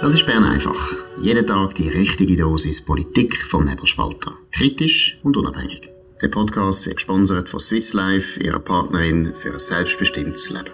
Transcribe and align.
Das 0.00 0.14
ist 0.14 0.26
Bern 0.26 0.44
einfach. 0.44 0.94
Jeden 1.20 1.44
Tag 1.44 1.74
die 1.74 1.88
richtige 1.88 2.36
Dosis 2.36 2.80
Politik 2.80 3.36
vom 3.42 3.64
Nebelspalter. 3.64 4.32
Kritisch 4.52 5.18
und 5.24 5.36
unabhängig. 5.36 5.90
Der 6.22 6.28
Podcast 6.28 6.86
wird 6.86 6.96
gesponsert 6.96 7.48
von 7.50 7.58
Swiss 7.58 7.94
Life, 7.94 8.40
ihrer 8.40 8.60
Partnerin 8.60 9.32
für 9.34 9.54
ein 9.54 9.58
selbstbestimmtes 9.58 10.50
Leben. 10.50 10.70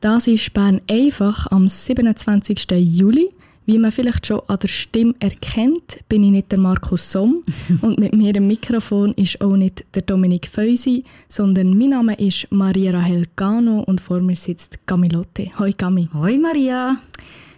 Das 0.00 0.26
ist 0.26 0.54
Bern 0.54 0.80
einfach 0.88 1.48
am 1.50 1.68
27. 1.68 2.66
Juli. 2.70 3.28
Wie 3.66 3.78
man 3.78 3.92
vielleicht 3.92 4.26
schon 4.26 4.40
an 4.48 4.58
der 4.58 4.68
Stimme 4.68 5.14
erkennt, 5.20 6.00
bin 6.08 6.24
ich 6.24 6.30
nicht 6.30 6.50
der 6.50 6.58
Markus 6.58 7.10
Somm 7.10 7.42
und 7.82 7.98
mit 7.98 8.14
mir 8.14 8.34
im 8.34 8.48
Mikrofon 8.48 9.12
ist 9.14 9.40
auch 9.40 9.56
nicht 9.56 9.84
der 9.94 10.02
Dominik 10.02 10.48
Feusi, 10.48 11.04
sondern 11.28 11.76
mein 11.78 11.90
Name 11.90 12.14
ist 12.14 12.50
Maria 12.50 12.92
Rahel 12.92 13.26
Gano 13.36 13.80
und 13.80 14.00
vor 14.00 14.20
mir 14.20 14.36
sitzt 14.36 14.86
Gamilotte. 14.86 15.50
Hoi 15.58 15.72
Gami. 15.72 16.08
Hoi 16.14 16.38
Maria. 16.38 16.96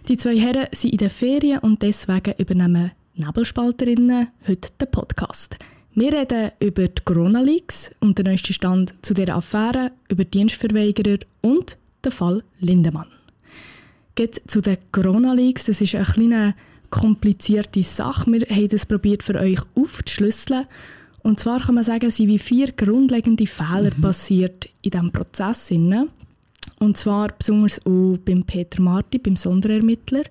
Die 0.07 0.17
zwei 0.17 0.37
Herren 0.37 0.67
sind 0.71 0.91
in 0.91 0.97
den 0.97 1.09
Ferien 1.09 1.59
und 1.59 1.81
deswegen 1.81 2.33
übernehmen 2.37 2.91
Nebelspalterinnen 3.15 4.27
heute 4.47 4.69
den 4.81 4.91
Podcast. 4.91 5.57
Wir 5.95 6.11
reden 6.11 6.51
über 6.59 6.87
die 6.87 7.01
Corona-Leaks 7.05 7.91
und 7.99 8.17
den 8.17 8.25
neuesten 8.25 8.53
Stand 8.53 8.95
zu 9.03 9.13
dieser 9.13 9.35
Affäre, 9.35 9.91
über 10.09 10.25
Dienstverweigerer 10.25 11.19
und 11.41 11.77
den 12.03 12.11
Fall 12.11 12.43
Lindemann. 12.59 13.07
Geht 14.15 14.41
zu 14.47 14.61
den 14.61 14.77
Corona-Leaks, 14.91 15.65
das 15.65 15.81
ist 15.81 15.95
eine 15.95 16.05
kleine 16.05 16.55
komplizierte 16.89 17.81
Sache. 17.81 18.31
Wir 18.31 18.41
haben 18.47 18.67
das 18.67 18.85
probiert 18.85 19.23
für 19.23 19.35
euch 19.35 19.59
aufzuschlüsseln. 19.75 20.67
Und 21.23 21.39
zwar 21.39 21.61
kann 21.61 21.75
man 21.75 21.83
sagen, 21.83 22.11
sind 22.11 22.27
wie 22.27 22.37
vier 22.37 22.71
grundlegende 22.73 23.47
Fehler 23.47 23.91
mhm. 23.95 24.01
passiert 24.01 24.69
in 24.81 24.91
diesem 24.91 25.11
Prozess. 25.11 25.71
Und 26.79 26.97
zwar 26.97 27.29
besonders 27.29 27.83
auch 27.85 28.17
beim 28.23 28.43
Peter 28.43 28.81
Marti, 28.81 29.17
beim 29.17 29.35
Sonderermittler. 29.35 30.23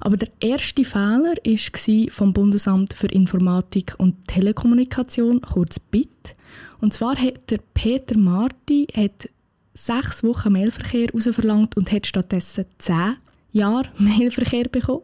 Aber 0.00 0.16
der 0.16 0.28
erste 0.40 0.84
Fehler 0.84 1.34
war 1.36 2.10
vom 2.10 2.32
Bundesamt 2.32 2.94
für 2.94 3.06
Informatik 3.06 3.94
und 3.98 4.26
Telekommunikation, 4.26 5.40
kurz 5.42 5.78
BIT. 5.78 6.34
Und 6.80 6.92
zwar 6.92 7.16
hat 7.16 7.50
der 7.50 7.60
Peter 7.72 8.18
Marti 8.18 8.86
hat 8.94 9.28
sechs 9.74 10.22
Wochen 10.22 10.52
Mailverkehr 10.52 11.08
herausverlangt 11.08 11.76
und 11.76 11.92
hat 11.92 12.06
stattdessen 12.06 12.64
zehn 12.78 13.16
Jahre 13.52 13.90
Mailverkehr 13.98 14.68
bekommen. 14.68 15.02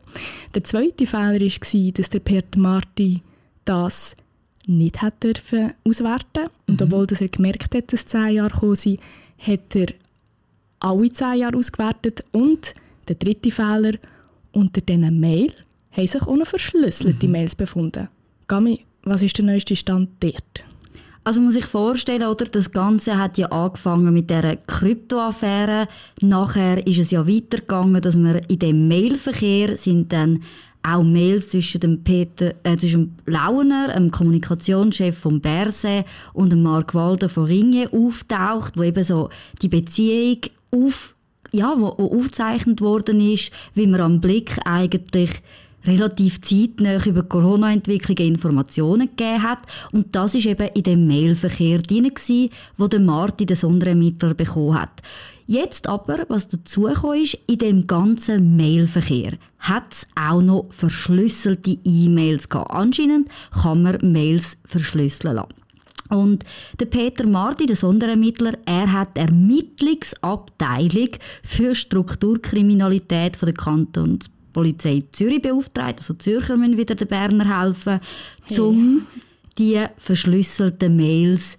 Der 0.55 0.65
zweite 0.65 1.07
Fehler 1.07 1.41
war, 1.41 1.93
dass 1.93 2.11
der 2.11 2.21
Peter 2.21 2.59
Marti 2.59 3.21
das 3.65 4.17
nicht 4.67 5.03
hat 5.03 5.23
dürfen 5.23 5.73
auswerten 5.85 6.49
und 6.67 6.81
mhm. 6.81 6.87
obwohl 6.87 7.07
er 7.19 7.29
gemerkt 7.29 7.75
hat, 7.75 7.93
dass 7.93 8.07
zehn 8.07 8.35
Jahre 8.37 8.51
gekommen 8.51 8.77
sind, 8.77 9.01
hat 9.39 9.75
er 9.75 9.87
alle 10.81 11.13
zehn 11.13 11.39
Jahre 11.39 11.57
ausgewertet 11.57 12.25
und 12.33 12.75
der 13.09 13.17
dritte 13.17 13.51
Fehler, 13.51 13.99
unter 14.53 14.81
diesen 14.81 15.21
Mail 15.21 15.53
haben 15.93 16.07
sich 16.07 16.23
auch 16.23 16.37
noch 16.37 16.47
verschlüsselte 16.47 17.27
mhm. 17.27 17.33
Mails 17.33 17.55
befunden. 17.55 18.09
Gami, 18.47 18.85
was 19.03 19.23
ist 19.23 19.37
der 19.39 19.45
neueste 19.45 19.77
Stand 19.77 20.11
dort? 20.21 20.65
Also 21.23 21.43
muss 21.43 21.55
sich 21.55 21.67
vorstellen, 21.67 22.27
oder, 22.27 22.47
das 22.47 22.71
Ganze 22.71 23.19
hat 23.19 23.37
ja 23.37 23.49
angefangen 23.49 24.13
mit 24.13 24.31
der 24.31 24.57
Kryptoaffäre. 24.57 25.87
Nachher 26.23 26.87
ist 26.87 26.99
es 26.99 27.11
ja 27.11 27.27
weitergegangen, 27.27 28.01
dass 28.01 28.17
wir 28.17 28.49
in 28.49 28.59
dem 28.59 28.89
Mailverkehr 28.89 29.77
sind 29.77 30.13
dann 30.13 30.43
auch 30.83 31.03
Mails 31.03 31.51
zwischen 31.51 31.81
dem 31.81 32.03
Peter, 32.03 32.55
äh, 32.63 32.77
zwischen 32.77 33.19
Launer, 33.27 33.89
dem 33.89 34.11
Kommunikationschef 34.11 35.19
von 35.19 35.41
Berse 35.41 36.07
und 36.33 36.51
dem 36.51 36.63
Mark 36.63 36.95
Walder 36.95 37.29
von 37.29 37.45
Ringe 37.45 37.91
auftaucht, 37.93 38.79
wo 38.79 38.83
eben 38.83 39.05
so 39.05 39.29
die 39.61 39.69
Beziehung 39.69 40.39
auf, 40.71 41.15
ja, 41.53 41.75
wo, 41.77 41.95
wo 41.99 42.19
aufgezeichnet 42.19 42.81
worden 42.81 43.21
ist, 43.21 43.51
wie 43.75 43.87
man 43.87 44.01
am 44.01 44.21
Blick 44.23 44.59
eigentlich 44.65 45.43
relativ 45.87 46.41
zeitnah 46.43 47.05
über 47.05 47.23
Corona-Entwicklungen 47.23 48.35
Informationen 48.35 49.09
gegeben 49.09 49.43
hat. 49.43 49.61
Und 49.93 50.15
das 50.15 50.35
ist 50.35 50.47
eben 50.47 50.69
in 50.75 50.83
dem 50.83 51.07
Mailverkehr 51.07 51.79
drin, 51.79 52.11
wo 52.77 52.89
der 52.89 53.01
Martin 53.01 53.47
den 53.47 53.57
Sonderermittler 53.57 54.35
bekommen 54.35 54.81
hat. 54.81 55.03
Jetzt 55.47 55.89
aber, 55.89 56.27
was 56.29 56.47
dazu 56.47 56.87
ist, 56.87 57.37
in 57.49 57.59
dem 57.59 57.87
ganzen 57.89 58.57
Mailverkehr 58.57 59.33
hat 59.59 59.93
es 59.93 60.07
auch 60.15 60.43
noch 60.43 60.67
verschlüsselte 60.71 61.77
E-Mails 61.85 62.49
gehabt. 62.49 62.71
Anscheinend 62.71 63.29
kann 63.51 63.83
man 63.83 63.99
Mails 64.01 64.57
verschlüsseln 64.65 65.35
lassen. 65.35 65.55
Und 66.09 66.45
der 66.79 66.87
Peter 66.87 67.27
Marti, 67.27 67.67
der 67.67 67.77
Sonderermittler, 67.77 68.55
er 68.65 68.93
hat 68.93 69.17
Ermittlungsabteilung 69.17 71.11
für 71.43 71.75
Strukturkriminalität 71.75 73.37
von 73.37 73.47
der 73.47 73.55
Kantons 73.55 74.31
Polizei 74.53 75.05
Zürich 75.13 75.43
beauftragt, 75.43 75.99
also 75.99 76.15
die 76.15 76.19
Zürcher 76.19 76.57
müssen 76.57 76.77
wieder 76.77 76.95
den 76.95 77.09
Berner 77.09 77.61
helfen, 77.61 78.01
hey. 78.47 78.61
um 78.61 79.07
die 79.59 79.85
verschlüsselten 79.97 80.97
Mails 80.97 81.57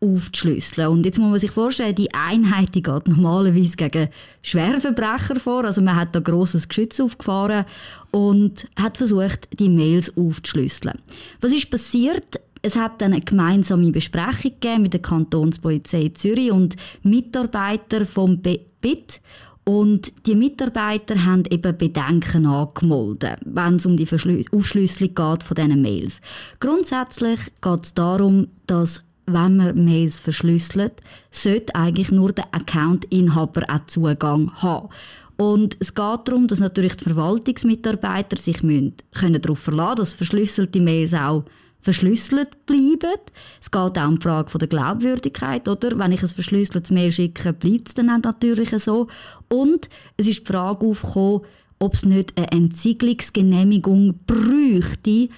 aufzuschlüsseln. 0.00 0.88
Und 0.88 1.06
jetzt 1.06 1.18
muss 1.18 1.30
man 1.30 1.38
sich 1.38 1.50
vorstellen, 1.50 1.94
die 1.94 2.12
Einheit 2.12 2.74
die 2.74 2.82
geht 2.82 3.08
normalerweise 3.08 3.76
gegen 3.76 4.08
Schwerverbrecher 4.42 5.36
vor. 5.36 5.64
Also 5.64 5.80
man 5.80 5.96
hat 5.96 6.14
da 6.14 6.20
grosses 6.20 6.68
Geschütz 6.68 7.00
aufgefahren 7.00 7.64
und 8.10 8.68
hat 8.78 8.98
versucht, 8.98 9.48
die 9.58 9.68
Mails 9.68 10.14
aufzuschlüsseln. 10.16 10.98
Was 11.40 11.52
ist 11.52 11.70
passiert? 11.70 12.40
Es 12.62 12.76
hat 12.76 13.00
dann 13.00 13.12
eine 13.12 13.22
gemeinsame 13.22 13.90
Besprechung 13.92 14.52
gegeben 14.60 14.82
mit 14.82 14.92
der 14.92 15.00
Kantonspolizei 15.00 16.10
Zürich 16.14 16.50
und 16.50 16.76
Mitarbeiter 17.02 18.04
vom 18.04 18.38
BIT 18.38 19.20
und 19.68 20.12
die 20.26 20.36
Mitarbeiter 20.36 21.24
haben 21.24 21.42
eben 21.50 21.76
Bedenken 21.76 22.46
angemeldet, 22.46 23.38
wenn 23.44 23.76
es 23.76 23.86
um 23.86 23.96
die 23.96 24.06
Aufschlüsselung 24.52 25.14
geht 25.14 25.42
von 25.42 25.54
diesen 25.56 25.82
Mails. 25.82 26.20
Grundsätzlich 26.60 27.40
geht 27.60 27.84
es 27.84 27.92
darum, 27.92 28.46
dass 28.68 29.02
wenn 29.26 29.56
man 29.56 29.84
Mails 29.84 30.20
verschlüsselt, 30.20 31.02
sollte 31.32 31.74
eigentlich 31.74 32.12
nur 32.12 32.32
der 32.32 32.46
Accountinhaber 32.52 33.62
auch 33.68 33.86
Zugang 33.86 34.52
haben. 34.62 34.88
Und 35.36 35.76
es 35.80 35.92
geht 35.92 36.20
darum, 36.28 36.46
dass 36.46 36.60
natürlich 36.60 36.96
die 36.96 37.04
Verwaltungsmitarbeiter 37.04 38.36
sich 38.36 38.62
müssen, 38.62 38.94
können 39.14 39.42
darauf 39.42 39.58
verlassen 39.58 39.88
können, 39.88 39.98
dass 39.98 40.12
verschlüsselte 40.12 40.80
Mails 40.80 41.12
auch 41.12 41.44
verschlüsselt 41.80 42.66
bleiben. 42.66 43.20
Es 43.60 43.70
geht 43.70 43.98
auch 43.98 44.08
um 44.08 44.18
die 44.18 44.22
Frage 44.22 44.58
der 44.58 44.68
Glaubwürdigkeit, 44.68 45.68
oder? 45.68 45.98
Wenn 45.98 46.12
ich 46.12 46.22
ein 46.22 46.28
verschlüsseltes 46.28 46.90
Mail 46.90 47.12
schicke, 47.12 47.52
bleibt 47.52 47.88
es 47.88 47.94
dann 47.94 48.06
natürlich 48.06 48.70
so. 48.82 49.06
Und 49.48 49.88
es 50.16 50.26
ist 50.26 50.40
die 50.40 50.52
Frage 50.52 50.86
aufgekommen, 50.86 51.42
ob 51.78 51.94
es 51.94 52.04
nicht 52.04 52.36
eine 52.36 52.50
Entziegelungsgenehmigung 52.52 54.18
bräuchte, 54.26 55.28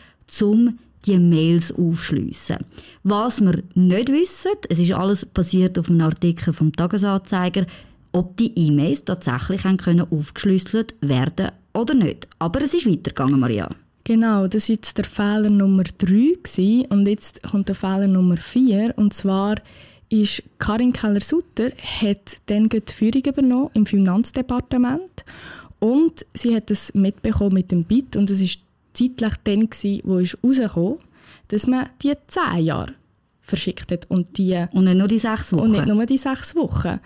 um 0.43 0.79
die 1.05 1.19
Mails 1.19 1.73
aufschliessen. 1.73 2.59
Was 3.03 3.41
wir 3.41 3.63
nicht 3.75 4.11
wissen, 4.11 4.53
es 4.69 4.79
ist 4.79 4.93
alles 4.93 5.25
basiert 5.25 5.79
auf 5.79 5.89
einem 5.89 6.03
Artikel 6.03 6.53
vom 6.53 6.73
Tagesanzeiger, 6.73 7.67
ob 8.13 8.37
die 8.37 8.53
E-Mails 8.57 9.05
tatsächlich 9.05 9.63
können 9.63 10.07
aufgeschlüsselt 10.11 10.95
werden 11.01 11.51
oder 11.73 11.95
nicht. 11.95 12.27
Aber 12.39 12.61
es 12.63 12.75
ist 12.75 12.87
weitergegangen, 12.87 13.41
Maria. 13.41 13.69
Genau, 14.09 14.47
das 14.47 14.71
war 14.71 14.75
jetzt 14.75 14.97
der 14.97 15.05
Fehler 15.05 15.51
Nummer 15.51 15.83
3 15.83 16.87
und 16.89 17.07
jetzt 17.07 17.43
kommt 17.43 17.69
der 17.69 17.75
Fehler 17.75 18.07
Nummer 18.07 18.39
4 18.39 18.95
und 18.97 19.13
zwar 19.13 19.57
ist 20.09 20.43
Karin 20.59 20.95
Keller-Sutter 20.95 21.73
hat 22.01 22.39
dann 22.47 22.71
die 22.71 22.81
Führung 22.91 23.23
übernommen 23.23 23.71
im 23.75 23.85
Finanzdepartement 23.85 25.27
und 25.79 26.25
sie 26.33 26.57
hat 26.57 26.71
das 26.71 26.95
mitbekommen 26.95 27.53
mit 27.53 27.71
dem 27.71 27.85
BIT 27.85 28.17
und 28.17 28.31
es 28.31 28.41
war 28.41 28.63
zeitlich 28.95 29.35
dann 29.45 29.69
gewesen, 29.69 30.01
wo 30.05 30.21
es 30.21 30.39
rauskam, 30.43 31.05
dass 31.49 31.67
man 31.67 31.91
die 32.01 32.15
10 32.29 32.65
Jahre 32.65 32.95
verschickt 33.43 33.93
hat 33.93 34.07
und 34.11 34.39
die 34.39 34.65
und 34.73 34.85
nicht 34.85 34.97
nur 34.97 35.09
die 35.09 35.19
sechs 35.19 35.53
Wochen 35.53 35.65
und 35.65 35.73
nicht 35.73 35.87
nur 35.87 36.07
die 36.07 36.17
sechs 36.17 36.57
Wochen 36.57 36.99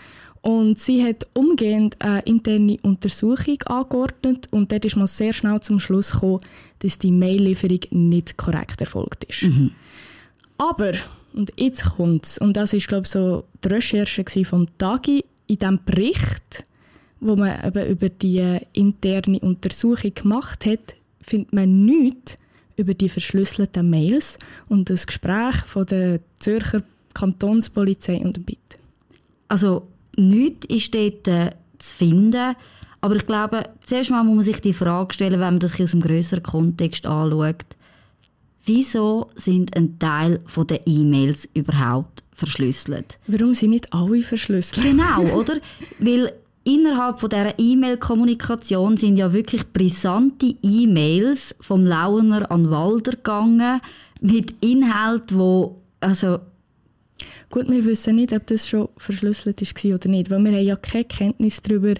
und 0.42 0.78
sie 0.78 1.04
hat 1.04 1.26
umgehend 1.34 1.96
eine 2.00 2.20
interne 2.22 2.76
Untersuchung 2.82 3.62
angeordnet 3.62 4.48
und 4.50 4.72
dort 4.72 4.84
ist 4.84 4.96
man 4.96 5.06
sehr 5.06 5.32
schnell 5.32 5.60
zum 5.60 5.78
Schluss 5.78 6.12
gekommen, 6.12 6.40
dass 6.80 6.98
die 6.98 7.12
Maillieferung 7.12 7.80
nicht 7.90 8.36
korrekt 8.36 8.80
erfolgt 8.80 9.24
ist. 9.24 9.44
Mhm. 9.44 9.70
Aber, 10.58 10.92
und 11.32 11.52
jetzt 11.56 11.84
kommt 11.84 12.26
es, 12.26 12.38
und 12.38 12.56
das 12.56 12.72
ist 12.72 12.88
glaube 12.88 13.04
ich 13.04 13.10
so 13.10 13.44
die 13.64 13.68
Recherche 13.68 14.24
vom 14.44 14.66
Tagi 14.78 15.24
in 15.46 15.58
diesem 15.58 15.78
Bericht, 15.84 16.64
wo 17.20 17.36
man 17.36 17.64
eben 17.64 17.86
über 17.86 18.08
die 18.08 18.58
interne 18.72 19.38
Untersuchung 19.38 20.12
gemacht 20.12 20.66
hat, 20.66 20.96
findet 21.20 21.52
man 21.52 21.84
nichts 21.84 22.36
über 22.76 22.94
die 22.94 23.08
verschlüsselten 23.08 23.88
Mails 23.88 24.38
und 24.68 24.90
das 24.90 25.06
Gespräch 25.06 25.56
von 25.66 25.86
der 25.86 26.18
Zürcher 26.38 26.82
Kantonspolizei 27.14 28.16
und 28.16 28.36
dem 28.36 28.42
BIT. 28.42 28.58
Also 29.46 29.86
nichts 30.16 30.66
ist 30.66 30.94
dort 30.94 31.28
äh, 31.28 31.50
zu 31.78 31.94
finden. 31.94 32.54
Aber 33.00 33.16
ich 33.16 33.26
glaube, 33.26 33.64
zuerst 33.82 34.10
mal 34.10 34.22
muss 34.22 34.36
man 34.36 34.44
sich 34.44 34.60
die 34.60 34.72
Frage 34.72 35.12
stellen, 35.12 35.40
wenn 35.40 35.54
man 35.54 35.58
das 35.58 35.80
aus 35.80 35.92
einem 35.92 36.02
größeren 36.02 36.42
Kontext 36.42 37.06
anschaut. 37.06 37.64
Wieso 38.64 39.30
sind 39.34 39.76
ein 39.76 39.98
Teil 39.98 40.40
der 40.68 40.86
E-Mails 40.86 41.48
überhaupt 41.52 42.22
verschlüsselt? 42.32 43.18
Warum 43.26 43.54
sind 43.54 43.70
nicht 43.70 43.92
alle 43.92 44.22
verschlüsselt? 44.22 44.86
Genau, 44.86 45.22
oder? 45.36 45.56
Weil 45.98 46.32
innerhalb 46.62 47.18
von 47.18 47.28
dieser 47.28 47.58
E-Mail-Kommunikation 47.58 48.96
sind 48.96 49.16
ja 49.16 49.32
wirklich 49.32 49.66
brisante 49.72 50.54
E-Mails 50.62 51.56
vom 51.60 51.84
Launer 51.84 52.50
an 52.52 52.70
Walder 52.70 53.12
gegangen 53.12 53.80
mit 54.20 54.54
Inhalt, 54.64 55.34
wo 55.36 55.82
also 55.98 56.38
Gut, 57.50 57.68
wir 57.68 57.84
wissen 57.84 58.16
nicht, 58.16 58.32
ob 58.32 58.46
das 58.46 58.68
schon 58.68 58.88
verschlüsselt 58.96 59.60
war 59.60 59.94
oder 59.94 60.08
nicht, 60.08 60.30
weil 60.30 60.44
wir 60.44 60.52
haben 60.52 60.66
ja 60.66 60.76
keine 60.76 61.04
Kenntnis 61.04 61.60
darüber, 61.60 61.94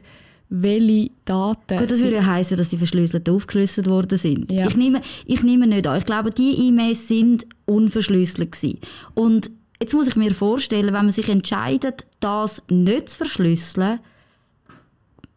welche 0.49 1.11
Daten... 1.25 1.79
Gut, 1.79 1.91
das 1.91 2.03
würde 2.03 2.17
ja 2.17 2.27
heißen, 2.27 2.57
dass 2.57 2.69
die 2.69 2.77
verschlüsselt 2.77 3.29
aufgeschlüsselt 3.29 3.89
worden 3.89 4.19
sind. 4.19 4.53
Ja. 4.53 4.67
Ich, 4.67 4.77
nehme, 4.77 5.01
ich 5.25 5.43
nehme 5.43 5.67
nicht 5.67 5.87
an. 5.87 5.99
Ich 5.99 6.05
glaube, 6.05 6.31
die 6.31 6.69
E-Mails 6.69 7.09
sind 7.09 7.47
unverschlüsselt 7.65 8.53
gewesen. 8.53 8.79
Und 9.15 9.51
jetzt 9.81 9.95
muss 9.95 10.09
ich 10.09 10.17
mir 10.17 10.35
vorstellen, 10.35 10.87
wenn 10.87 10.93
man 10.93 11.11
sich 11.11 11.29
entscheidet, 11.31 12.05
das 12.21 12.63
nicht 12.69 13.09
zu 13.09 13.19
verschlüsseln, 13.19 14.01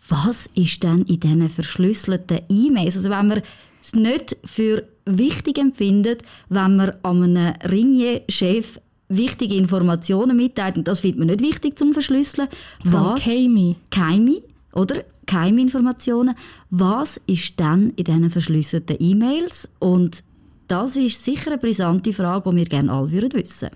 was 0.07 0.49
ist 0.53 0.83
denn 0.83 1.03
in 1.03 1.19
diesen 1.19 1.49
verschlüsselten 1.49 2.41
E-Mails? 2.49 2.97
Also 2.97 3.09
wenn 3.09 3.27
man 3.27 3.41
es 3.81 3.95
nicht 3.95 4.37
für 4.43 4.83
wichtig 5.05 5.57
empfindet, 5.57 6.23
wenn 6.49 6.75
man 6.75 6.91
an 7.03 7.23
einem 7.23 7.53
Ringier-Chef 7.63 8.79
wichtige 9.07 9.55
Informationen 9.55 10.37
mitteilt, 10.37 10.77
und 10.77 10.87
das 10.87 11.01
findet 11.01 11.19
man 11.19 11.27
nicht 11.27 11.41
wichtig 11.41 11.77
zum 11.77 11.93
Verschlüsseln, 11.93 12.47
was... 12.83 13.23
Geheime. 13.23 13.75
Geheime, 13.89 14.41
oder? 14.73 15.03
Geheiminformationen. 15.25 16.35
Was 16.69 17.19
ist 17.25 17.59
dann 17.59 17.91
in 17.95 18.03
diesen 18.03 18.29
verschlüsselten 18.29 18.97
E-Mails? 18.99 19.69
Und 19.79 20.23
das 20.67 20.95
ist 20.95 21.23
sicher 21.23 21.51
eine 21.51 21.59
brisante 21.59 22.13
Frage, 22.13 22.49
die 22.49 22.55
wir 22.57 22.65
gerne 22.65 22.91
alle 22.91 23.11
würden 23.11 23.33
wissen 23.33 23.69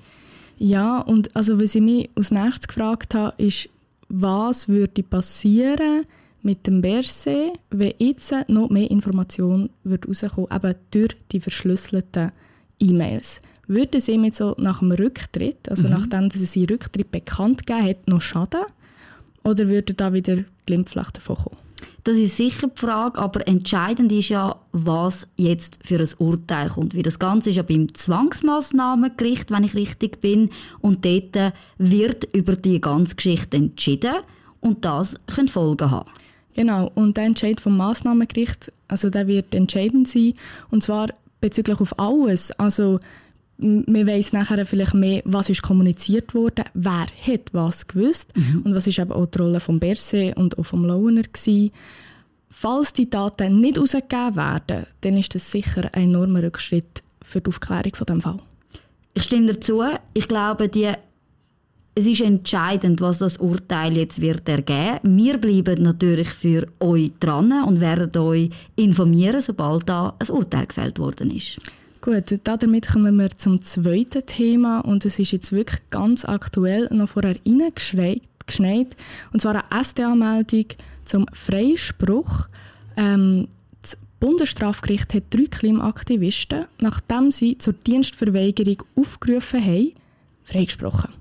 Ja, 0.57 0.99
und 0.99 1.35
also 1.35 1.59
was 1.59 1.75
ich 1.75 1.81
mich 1.81 2.09
als 2.15 2.31
nächstes 2.31 2.67
gefragt 2.67 3.13
habe, 3.15 3.33
ist, 3.41 3.69
was 4.09 4.67
würde 4.67 5.03
passieren 5.03 6.05
mit 6.41 6.65
dem 6.67 6.81
Berse, 6.81 7.53
wenn 7.69 7.93
jetzt 7.99 8.33
noch 8.47 8.69
mehr 8.69 8.89
Information 8.89 9.69
würde 9.83 10.07
rauskommen, 10.07 10.49
eben 10.53 10.75
durch 10.91 11.17
die 11.31 11.39
verschlüsselten 11.39 12.31
E-Mails. 12.79 13.41
Würde 13.69 13.99
es 13.99 14.07
ihm 14.07 14.23
jetzt 14.23 14.37
so 14.37 14.55
nach 14.57 14.79
dem 14.79 14.91
Rücktritt, 14.91 15.69
also 15.69 15.87
nachdem 15.87 16.27
dass 16.27 16.41
er 16.41 16.47
seinen 16.47 16.69
Rücktritt 16.69 17.11
bekannt 17.11 17.67
gegeben 17.67 17.87
hat, 17.87 18.07
noch 18.07 18.19
schaden? 18.19 18.61
Oder 19.43 19.67
würde 19.67 19.93
da 19.93 20.11
wieder 20.11 20.43
glimpflich 20.65 21.07
davon 21.11 21.35
kommen? 21.35 21.57
Das 22.03 22.17
ist 22.17 22.35
sicher 22.35 22.67
die 22.67 22.79
Frage, 22.79 23.19
aber 23.19 23.47
entscheidend 23.47 24.11
ist 24.11 24.29
ja, 24.29 24.55
was 24.71 25.27
jetzt 25.35 25.77
für 25.83 25.99
ein 25.99 26.09
Urteil 26.17 26.69
kommt. 26.69 26.95
Wie 26.95 27.03
das 27.03 27.19
Ganze 27.19 27.51
ist 27.51 27.57
ja 27.57 27.61
beim 27.61 27.93
Zwangsmaßnahmengericht, 27.93 29.51
wenn 29.51 29.63
ich 29.63 29.75
richtig 29.75 30.19
bin, 30.19 30.49
und 30.79 31.05
dort 31.05 31.53
wird 31.77 32.23
über 32.33 32.55
die 32.55 32.81
ganze 32.81 33.17
Geschichte 33.17 33.57
entschieden 33.57 34.15
und 34.61 34.83
das 34.83 35.13
könnte 35.27 35.53
Folgen 35.53 35.91
haben. 35.91 36.09
Genau, 36.55 36.91
und 36.95 37.17
der 37.17 37.25
Entscheid 37.25 37.61
vom 37.61 37.77
Massnahmengericht, 37.77 38.71
also 38.87 39.11
der 39.11 39.27
wird 39.27 39.53
entscheidend 39.53 40.07
sein, 40.07 40.33
und 40.71 40.81
zwar 40.81 41.09
bezüglich 41.39 41.79
auf 41.79 41.97
alles. 41.99 42.51
Also 42.59 42.99
man 43.59 44.07
weiss 44.07 44.31
nachher 44.31 44.65
vielleicht 44.65 44.93
mehr, 44.93 45.21
was 45.25 45.49
ist 45.49 45.61
kommuniziert 45.61 46.33
worden, 46.33 46.65
wer 46.73 47.07
hat 47.07 47.49
was 47.51 47.87
gewusst 47.87 48.33
und 48.63 48.73
was 48.73 48.87
ist 48.87 48.99
eben 48.99 49.11
auch 49.11 49.25
die 49.25 49.37
Rolle 49.37 49.59
vom 49.59 49.79
Berse 49.79 50.33
und 50.35 50.57
auch 50.57 50.63
vom 50.63 50.85
Launer 50.85 51.23
gewesen. 51.23 51.71
Falls 52.49 52.93
die 52.93 53.09
Daten 53.09 53.59
nicht 53.59 53.75
herausgegeben 53.75 54.35
werden, 54.35 54.85
dann 55.01 55.17
ist 55.17 55.35
das 55.35 55.51
sicher 55.51 55.89
ein 55.93 56.09
enormer 56.09 56.43
Rückschritt 56.43 57.03
für 57.21 57.41
die 57.41 57.49
Aufklärung 57.49 57.93
von 57.95 58.05
dem 58.05 58.21
Fall. 58.21 58.39
Ich 59.13 59.23
stimme 59.23 59.47
dazu. 59.53 59.83
Ich 60.13 60.27
glaube, 60.27 60.69
die, 60.69 60.91
es 61.95 62.07
ist 62.07 62.21
entscheidend, 62.21 63.01
was 63.01 63.19
das 63.19 63.37
Urteil 63.37 63.97
jetzt 63.97 64.21
wird 64.21 64.47
ergeben. 64.47 64.99
Wir 65.03 65.37
bleiben 65.37 65.83
natürlich 65.83 66.29
für 66.29 66.65
euch 66.79 67.11
dran 67.19 67.51
und 67.65 67.81
werden 67.81 68.21
euch 68.21 68.49
informieren, 68.75 69.41
sobald 69.41 69.87
da 69.89 70.15
ein 70.17 70.29
Urteil 70.29 70.65
gefällt 70.65 70.97
worden 70.97 71.31
ist. 71.31 71.59
Gut, 72.09 72.39
damit 72.45 72.87
kommen 72.87 73.17
wir 73.17 73.29
zum 73.29 73.61
zweiten 73.61 74.25
Thema 74.25 74.79
und 74.79 75.05
es 75.05 75.19
ist 75.19 75.31
jetzt 75.31 75.51
wirklich 75.51 75.79
ganz 75.91 76.25
aktuell 76.25 76.89
noch 76.91 77.09
vorher 77.09 77.35
reingeschneit, 77.45 78.23
geschneit, 78.47 78.95
und 79.31 79.43
zwar 79.43 79.63
eine 79.69 79.83
SDA-Meldung 79.83 80.65
zum 81.05 81.27
Freispruch. 81.33 82.47
Ähm, 82.97 83.47
das 83.83 83.95
Bundesstrafgericht 84.19 85.13
hat 85.13 85.25
drei 85.29 85.43
Klimaaktivisten, 85.51 86.65
nachdem 86.81 87.29
sie 87.29 87.59
zur 87.59 87.73
Dienstverweigerung 87.73 88.81
aufgerufen 88.95 89.63
haben, 89.63 89.93
freigesprochen. 90.45 91.13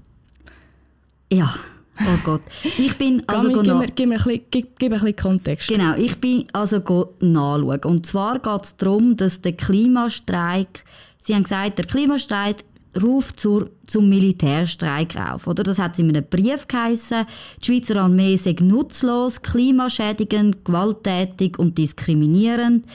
Ja, 1.30 1.54
oh 2.00 2.18
Gott. 2.24 2.42
Ich 2.62 2.96
bin 2.96 3.22
also 3.26 3.48
gib, 3.48 3.66
mir, 3.66 3.86
gib, 3.88 4.08
mir 4.08 4.18
ein 4.24 4.90
bisschen, 4.90 5.16
Kontext. 5.16 5.68
Genau, 5.68 5.94
ich 5.96 6.18
bin 6.20 6.46
also 6.52 6.78
nachschauen. 7.20 7.84
Und 7.84 8.06
zwar 8.06 8.38
geht 8.38 8.64
es 8.64 8.76
darum, 8.76 9.16
dass 9.16 9.40
der 9.40 9.52
Klimastreik, 9.52 10.84
Sie 11.18 11.34
haben 11.34 11.42
gesagt, 11.42 11.78
der 11.78 11.86
Klimastreik 11.86 12.64
ruft 13.02 13.40
zur, 13.40 13.70
zum 13.86 14.08
Militärstreik 14.08 15.16
auf. 15.16 15.46
Oder? 15.46 15.62
Das 15.62 15.78
hat 15.78 15.98
in 15.98 16.08
einem 16.08 16.24
Brief 16.24 16.66
geheißen. 16.66 17.26
Die 17.60 17.66
Schweizer 17.66 17.96
Armee 17.96 18.36
sei 18.36 18.56
nutzlos, 18.60 19.42
klimaschädigend, 19.42 20.64
gewalttätig 20.64 21.58
und 21.58 21.78
diskriminierend. 21.78 22.86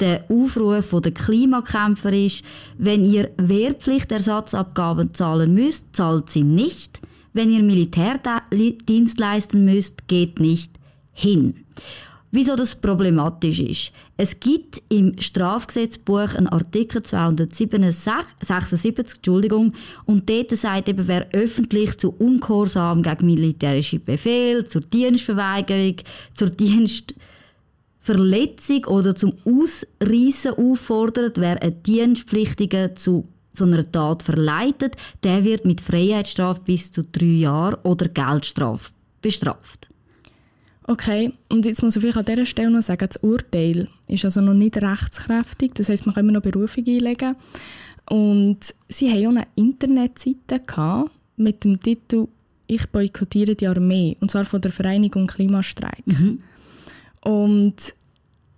Der 0.00 0.24
Aufruf 0.28 1.00
der 1.00 1.12
Klimakämpfer 1.12 2.12
ist, 2.12 2.42
wenn 2.78 3.04
ihr 3.04 3.30
Wehrpflichtersatzabgaben 3.36 5.14
zahlen 5.14 5.54
müsst, 5.54 5.94
zahlt 5.94 6.30
sie 6.30 6.42
nicht. 6.42 7.00
Wenn 7.32 7.50
ihr 7.50 7.62
Militärdienst 7.62 9.18
leisten 9.18 9.64
müsst, 9.64 10.06
geht 10.08 10.38
nicht 10.38 10.78
hin. 11.12 11.54
Wieso 12.34 12.56
das 12.56 12.74
problematisch 12.74 13.60
ist? 13.60 13.92
Es 14.16 14.40
gibt 14.40 14.82
im 14.88 15.20
Strafgesetzbuch 15.20 16.34
einen 16.34 16.46
Artikel 16.46 17.02
276, 17.02 19.16
Entschuldigung, 19.16 19.74
und 20.06 20.30
dort 20.30 20.50
sagt 20.52 20.88
eben, 20.88 21.08
wer 21.08 21.28
öffentlich 21.32 21.98
zu 21.98 22.14
Ungehorsam 22.18 23.02
gegen 23.02 23.26
militärische 23.26 23.98
Befehl, 23.98 24.66
zur 24.66 24.80
Dienstverweigerung, 24.80 25.96
zur 26.32 26.48
Dienstverletzung 26.48 28.86
oder 28.86 29.14
zum 29.14 29.34
Ausreißen 29.44 30.54
auffordert, 30.54 31.38
wer 31.38 31.62
einen 31.62 31.82
Dienstpflichtigen 31.82 32.96
zu 32.96 33.28
so 33.52 33.64
einer 33.64 33.90
Tat 33.90 34.22
verleitet, 34.22 34.96
der 35.22 35.44
wird 35.44 35.64
mit 35.64 35.80
Freiheitsstrafe 35.80 36.60
bis 36.64 36.92
zu 36.92 37.04
drei 37.04 37.26
Jahren 37.26 37.76
oder 37.82 38.08
Geldstrafe 38.08 38.90
bestraft. 39.20 39.88
Okay, 40.84 41.32
und 41.48 41.64
jetzt 41.64 41.82
muss 41.82 41.96
ich 41.96 42.02
vielleicht 42.02 42.18
an 42.18 42.24
dieser 42.24 42.46
Stelle 42.46 42.70
noch 42.70 42.82
sagen, 42.82 43.06
das 43.06 43.22
Urteil 43.22 43.88
ist 44.08 44.24
also 44.24 44.40
noch 44.40 44.54
nicht 44.54 44.76
rechtskräftig, 44.76 45.74
das 45.74 45.88
heißt, 45.88 46.06
man 46.06 46.14
kann 46.14 46.24
immer 46.24 46.32
noch 46.32 46.42
Berufung 46.42 46.84
einlegen. 46.86 47.36
Und 48.10 48.58
sie 48.88 49.10
haben 49.10 49.26
auch 49.26 49.40
eine 49.40 49.46
Internetseite 49.54 50.60
gehabt 50.66 51.12
mit 51.36 51.64
dem 51.64 51.78
Titel 51.78 52.26
«Ich 52.66 52.88
boykottiere 52.88 53.54
die 53.54 53.68
Armee», 53.68 54.16
und 54.20 54.30
zwar 54.30 54.44
von 54.44 54.60
der 54.60 54.72
Vereinigung 54.72 55.28
Klimastreik. 55.28 56.02
Und 57.20 57.94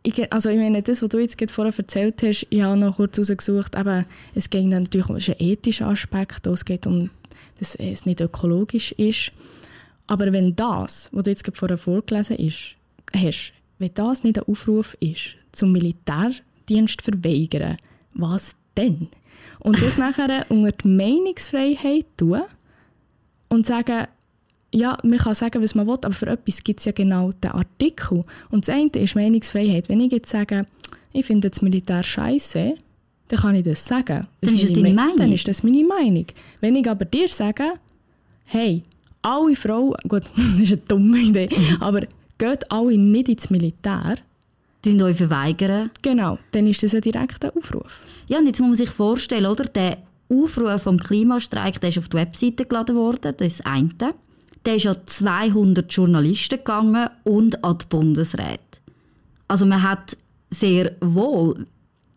ich, 0.07 0.33
also 0.33 0.51
ich 0.51 0.59
meine, 0.59 0.83
das, 0.83 1.03
was 1.03 1.09
du 1.09 1.19
jetzt 1.19 1.51
vorher 1.51 1.77
erzählt 1.77 2.23
hast, 2.23 2.47
ich 2.51 2.63
habe 2.63 2.79
noch 2.79 2.97
kurz 2.97 3.17
herausgesucht, 3.17 3.75
eben, 3.75 4.05
es 4.35 4.51
geht 4.51 4.71
dann 4.71 4.83
natürlich 4.83 5.09
um 5.09 5.17
es 5.17 5.29
ist 5.29 5.41
ein 5.41 5.47
ethischer 5.47 5.87
Aspekt, 5.87 6.47
es 6.47 6.65
geht 6.65 6.87
um, 6.87 7.11
dass 7.59 7.75
es 7.75 8.05
nicht 8.05 8.21
ökologisch 8.21 8.93
ist. 8.93 9.33
Aber 10.07 10.31
wenn 10.33 10.55
das, 10.55 11.09
was 11.11 11.23
du 11.23 11.31
jetzt 11.31 11.51
vorher 11.55 11.79
vorgelesen 11.79 12.37
ist, 12.37 12.77
hast, 13.17 13.55
wenn 13.79 13.95
das 13.95 14.23
nicht 14.23 14.39
ein 14.39 14.45
Aufruf 14.45 14.95
ist, 15.01 15.37
zum 15.53 15.73
Militärdienst 15.73 17.01
verweigern, 17.01 17.79
was 18.13 18.55
denn? 18.77 19.09
Und 19.61 19.81
das 19.81 19.97
nachher 19.99 20.45
unter 20.51 20.73
die 20.73 20.89
Meinungsfreiheit 20.89 22.07
tun 22.19 22.43
und 23.49 23.67
sagen, 23.67 24.07
ja, 24.75 24.99
man 25.05 25.19
kann 25.19 25.35
sagen, 25.35 25.63
was 25.63 25.75
man 25.75 25.87
will, 25.87 25.95
aber 26.03 26.13
für 26.13 26.27
etwas 26.27 26.63
gibt 26.65 26.81
es 26.81 26.87
ja 26.87 26.93
genau 26.93 27.33
den 27.33 27.53
Artikel. 27.53 28.25
Und 28.51 28.67
das 28.67 28.75
eine 28.75 28.91
ist 28.95 29.15
Meinungsfreiheit. 29.15 29.89
Wenn 29.89 30.01
ich 30.01 30.13
jetzt 30.13 30.31
sage, 30.31 30.67
ich 31.13 31.25
finde 31.27 31.49
das 31.49 31.63
Militär 31.63 32.03
scheiße, 32.03 32.75
dann 33.29 33.39
kann 33.39 33.55
ich 33.55 33.63
das 33.63 33.85
sagen. 33.87 34.27
Das 34.41 34.51
Dann 34.51 34.59
ist 34.61 34.71
meine 34.77 34.83
deine 34.83 34.89
Me- 34.89 34.95
Meinung. 35.03 35.17
Dann 35.17 35.33
ist 35.33 35.47
das 35.49 35.63
meine 35.63 35.85
Meinung. 35.85 36.27
Wenn 36.61 36.77
ich 36.77 36.91
aber 36.91 37.05
dir 37.05 37.29
sage, 37.29 37.65
hey, 38.47 38.83
alle 39.23 39.55
Frauen, 39.57 39.95
gut, 40.09 40.25
das 40.37 40.61
ist 40.61 40.73
eine 40.73 40.81
dumme 40.89 41.19
Idee, 41.19 41.49
aber 41.81 42.03
geht 42.37 42.71
alle 42.71 42.99
nicht 42.99 43.29
ins 43.29 43.49
Militär, 43.51 44.17
Tun 44.83 45.01
euch 45.01 45.17
verweigern. 45.17 45.91
genau, 46.03 46.39
dann 46.51 46.67
ist 46.67 46.83
das 46.83 46.95
ein 46.95 47.01
direkter 47.01 47.53
Aufruf. 47.57 48.03
Ja, 48.29 48.39
und 48.39 48.47
jetzt 48.47 48.59
muss 48.61 48.69
man 48.69 48.77
sich 48.77 48.91
vorstellen, 48.91 49.47
oder? 49.47 49.65
Der 49.65 49.97
Aufruf 50.29 50.83
vom 50.83 50.99
Klimastreik, 50.99 51.81
der 51.81 51.89
ist 51.91 51.99
auf 51.99 52.09
die 52.11 52.17
Webseite 52.19 52.67
geladen 52.67 52.97
worden, 52.97 53.33
das 53.39 53.47
ist 53.47 53.61
das 53.61 53.67
eine. 53.67 53.89
Der 54.67 54.77
ist 54.77 54.87
an 54.87 54.97
200 55.05 55.93
Journalisten 55.93 56.59
gegangen 56.59 57.09
und 57.25 57.63
an 57.65 57.79
die 57.79 57.87
Bundesräte. 57.89 58.59
Also 59.49 59.67
man 59.67 59.83
hat 59.83 60.17
sehr 60.51 60.93
wohl 61.01 61.67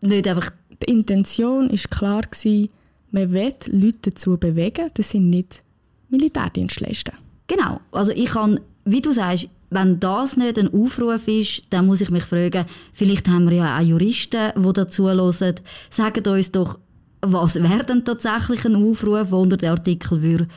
nicht 0.00 0.26
einfach... 0.26 0.50
Die 0.80 0.92
Intention 0.92 1.70
war 1.70 1.78
klar, 1.90 2.22
gewesen, 2.22 2.68
man 3.10 3.32
will 3.32 3.52
Leute 3.66 4.10
dazu 4.10 4.36
bewegen, 4.36 4.90
dass 4.94 5.10
sie 5.10 5.18
nicht 5.18 5.62
Militärdienst 6.08 6.80
leisten. 6.80 7.16
Genau, 7.48 7.80
also 7.90 8.12
ich 8.12 8.30
kann, 8.30 8.60
wie 8.84 9.00
du 9.00 9.12
sagst, 9.12 9.48
wenn 9.70 9.98
das 9.98 10.36
nicht 10.36 10.58
ein 10.58 10.72
Aufruf 10.72 11.26
ist, 11.26 11.62
dann 11.70 11.86
muss 11.86 12.00
ich 12.00 12.10
mich 12.10 12.24
fragen, 12.24 12.64
vielleicht 12.92 13.28
haben 13.28 13.50
wir 13.50 13.56
ja 13.56 13.78
auch 13.78 13.82
Juristen, 13.82 14.52
die 14.56 14.72
dazu 14.72 15.08
hören. 15.08 15.54
Sagt 15.90 16.28
uns 16.28 16.52
doch, 16.52 16.78
was 17.22 17.56
wäre 17.56 17.84
denn 17.84 18.04
tatsächlich 18.04 18.64
ein 18.64 18.76
Aufruf, 18.76 19.28
der 19.28 19.38
unter 19.38 19.56
den 19.56 19.70
Artikel 19.70 20.22
würde 20.22 20.48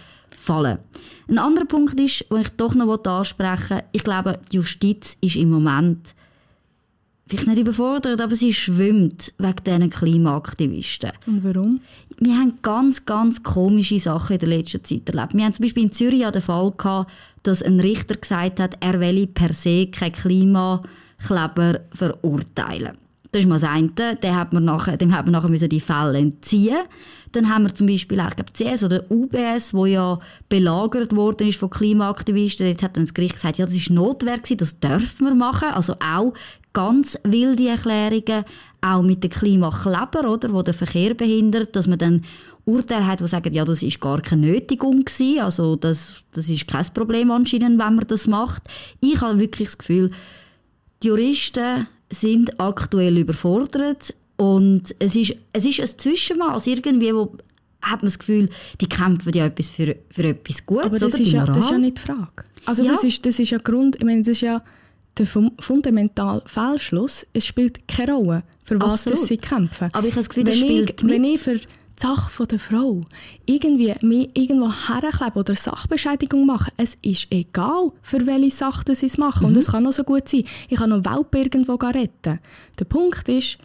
fallen 0.42 0.80
Ein 1.30 1.38
anderer 1.38 1.66
Punkt 1.66 2.00
ist, 2.00 2.26
den 2.30 2.42
ich 2.42 2.50
doch 2.50 2.76
noch 2.76 3.04
ansprechen 3.06 3.78
will, 3.78 3.84
ich 3.92 4.04
glaube, 4.04 4.40
die 4.52 4.58
Justiz 4.58 5.18
ist 5.22 5.36
im 5.36 5.52
Moment 5.52 6.16
vielleicht 7.28 7.48
nicht 7.48 7.60
überfordert, 7.60 8.20
aber 8.20 8.36
sie 8.36 8.54
schwimmt 8.54 9.32
wegen 9.38 9.64
diesen 9.66 9.90
Klimaaktivisten. 9.90 11.12
Und 11.28 11.44
warum? 11.44 11.82
Wir 12.20 12.36
haben 12.36 12.60
ganz, 12.62 13.06
ganz 13.06 13.42
komische 13.42 14.00
Sachen 14.00 14.34
in 14.34 14.40
der 14.40 14.50
letzten 14.50 14.84
Zeit 14.84 15.10
erlebt. 15.10 15.34
Wir 15.34 15.46
haben 15.46 15.54
zum 15.54 15.64
Beispiel 15.64 15.84
in 15.84 15.92
Zürich 15.92 16.26
den 16.26 16.42
Fall 16.42 16.72
gehabt, 16.76 17.12
dass 17.44 17.64
ein 17.64 17.80
Richter 17.80 18.16
gesagt 18.16 18.60
hat, 18.60 18.78
er 18.82 19.00
will 19.00 19.28
per 19.28 19.54
se 19.54 19.88
keinen 19.88 20.12
Klimakleber 20.12 21.80
verurteilen. 21.94 22.98
Das 23.32 23.42
ist 23.42 23.48
mal 23.48 23.60
das 23.60 23.70
eine. 23.70 23.90
Dem 23.90 24.36
hat 24.36 24.52
man 24.52 24.66
nachher, 24.66 24.98
dem 24.98 25.16
hat 25.16 25.26
man 25.26 25.34
nachher 25.34 25.68
die 25.68 25.80
Fälle 25.80 26.18
entziehen 26.18 26.84
Dann 27.32 27.50
haben 27.50 27.64
wir 27.64 27.74
zum 27.74 27.88
Beispiel 27.88 28.20
auch, 28.20 28.30
ich 28.30 28.36
glaube, 28.36 28.52
CS 28.52 28.84
oder 28.84 29.10
UBS, 29.10 29.74
wo 29.74 29.86
ja 29.86 30.20
belagert 30.50 31.16
worden 31.16 31.48
ist 31.48 31.58
von 31.58 31.70
Klimaaktivisten. 31.70 32.68
Jetzt 32.68 32.84
hat 32.84 32.98
dann 32.98 33.06
das 33.06 33.14
Gericht 33.14 33.36
gesagt, 33.36 33.58
ja, 33.58 33.66
das 33.66 33.76
ist 33.76 33.90
Notwehr 33.90 34.38
gewesen, 34.38 34.58
das 34.58 34.80
dürfen 34.80 35.28
wir 35.28 35.36
machen. 35.36 35.70
Also 35.70 35.94
auch 35.94 36.34
ganz 36.74 37.18
wilde 37.24 37.70
Erklärungen, 37.70 38.44
auch 38.82 39.02
mit 39.02 39.24
dem 39.24 39.30
Klimakleber, 39.30 40.30
oder, 40.30 40.52
wo 40.54 40.62
der 40.62 40.74
Verkehr 40.74 41.14
behindert, 41.14 41.76
dass 41.76 41.88
man 41.88 42.00
dann 42.00 42.24
Urteile 42.66 43.08
hat, 43.08 43.20
die 43.20 43.28
sagen, 43.28 43.54
ja, 43.54 43.66
das 43.66 43.82
ist 43.82 44.00
gar 44.00 44.22
keine 44.22 44.48
Nötigung 44.48 45.04
gewesen, 45.04 45.42
also 45.42 45.76
das, 45.76 46.22
das 46.34 46.48
ist 46.48 46.68
kein 46.68 46.86
Problem 46.94 47.32
anscheinend, 47.32 47.80
wenn 47.80 47.96
man 47.96 48.08
das 48.08 48.28
macht. 48.28 48.64
Ich 49.00 49.20
habe 49.22 49.40
wirklich 49.40 49.70
das 49.70 49.78
Gefühl, 49.78 50.12
die 51.02 51.08
Juristen 51.08 51.88
sind 52.12 52.60
aktuell 52.60 53.18
überfordert 53.18 54.14
und 54.38 54.96
es 55.00 55.16
ist, 55.16 55.36
es 55.54 55.66
ist 55.66 55.80
ein 55.80 55.88
Zwischenmaß 55.88 56.68
irgendwie, 56.68 57.14
wo 57.14 57.38
hat 57.82 58.02
man 58.02 58.08
das 58.08 58.20
Gefühl, 58.20 58.50
die 58.80 58.88
kämpfen 58.88 59.34
ja 59.34 59.48
etwas 59.48 59.70
für, 59.70 59.96
für 60.10 60.24
etwas 60.24 60.66
Gutes, 60.66 60.86
Aber 60.86 61.00
das, 61.00 61.14
oder? 61.14 61.24
Ist 61.24 61.32
ja, 61.32 61.46
das 61.46 61.66
ist 61.66 61.72
ja 61.72 61.78
nicht 61.78 61.98
die 61.98 62.02
Frage. 62.02 62.44
Also 62.66 62.84
ja. 62.84 62.92
das, 62.92 63.04
ist, 63.04 63.26
das 63.26 63.40
ist 63.40 63.50
ja 63.50 63.58
Grund, 63.58 63.96
ich 63.96 64.04
meine, 64.04 64.22
das 64.22 64.30
ist 64.30 64.42
ja 64.42 64.62
der 65.18 65.26
fundamentale 65.26 66.44
Fehlschluss. 66.46 67.26
Es 67.34 67.46
spielt 67.46 67.88
keine 67.88 68.14
Rolle, 68.14 68.44
für 68.64 68.80
was 68.80 69.04
das 69.04 69.26
sie 69.26 69.38
kämpfen. 69.38 69.90
Aber 69.94 70.08
ich 70.08 70.14
habe 70.14 70.22
das 70.22 70.30
Gefühl, 70.30 70.44
das 70.44 70.56
wenn 70.56 70.68
spielt 70.68 71.04
ich, 71.04 71.10
Wenn 71.10 71.24
ich 71.24 71.42
für 71.42 71.60
Sache 72.02 72.48
der 72.48 72.60
Frau 72.60 73.02
irgendwie 73.46 73.94
mich 74.02 74.30
irgendwo 74.34 74.72
herkleben 74.72 75.40
oder 75.40 75.56
Sachbeschädigung 75.56 76.46
machen, 76.46 76.74
es 76.78 76.98
ist 77.02 77.28
egal, 77.30 77.92
für 78.02 78.26
welche 78.26 78.52
Sache 78.52 78.96
sie 78.96 79.06
es 79.06 79.18
machen. 79.18 79.44
Mhm. 79.44 79.48
Und 79.50 79.58
es 79.58 79.72
kann 79.72 79.86
auch 79.86 79.92
so 79.92 80.04
gut 80.04 80.28
sein, 80.28 80.44
ich 80.70 80.78
kann 80.78 80.90
noch 80.90 81.06
Welpen 81.06 81.42
irgendwo 81.42 81.76
retten. 81.76 82.40
Der 82.80 82.86
Punkt 82.86 83.30
ist, 83.30 83.58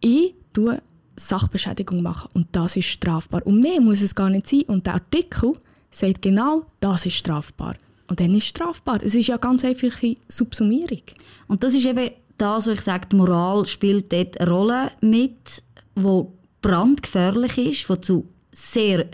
ich 0.00 0.34
tue 0.52 0.80
Sachbeschädigung 1.16 2.02
machen 2.02 2.28
und 2.34 2.46
das 2.52 2.76
ist 2.76 2.86
strafbar. 2.86 3.46
Und 3.46 3.60
mehr 3.60 3.80
muss 3.80 4.02
es 4.02 4.14
gar 4.14 4.30
nicht 4.30 4.48
sein. 4.48 4.62
Und 4.62 4.86
der 4.86 4.94
Artikel 4.94 5.52
sagt 5.90 6.22
genau, 6.22 6.64
das 6.80 7.06
ist 7.06 7.16
strafbar. 7.16 7.76
Und 8.08 8.20
dann 8.20 8.34
ist 8.34 8.44
es 8.44 8.48
strafbar. 8.48 9.00
Es 9.02 9.14
ist 9.14 9.28
ja 9.28 9.36
ganz 9.36 9.64
einfache 9.64 10.16
Subsumierung. 10.28 11.02
Und 11.46 11.62
das 11.62 11.74
ist 11.74 11.86
eben 11.86 12.10
das, 12.38 12.66
was 12.66 12.74
ich 12.74 12.80
sage, 12.80 13.08
die 13.12 13.16
Moral 13.16 13.66
spielt 13.66 14.12
dort 14.12 14.40
eine 14.40 14.50
Rolle 14.50 14.90
mit, 15.00 15.62
wo 15.94 16.32
brandgefährlich 16.62 17.58
ist, 17.58 17.88
wo 17.88 17.96
zu 17.96 18.26
sehr 18.52 19.06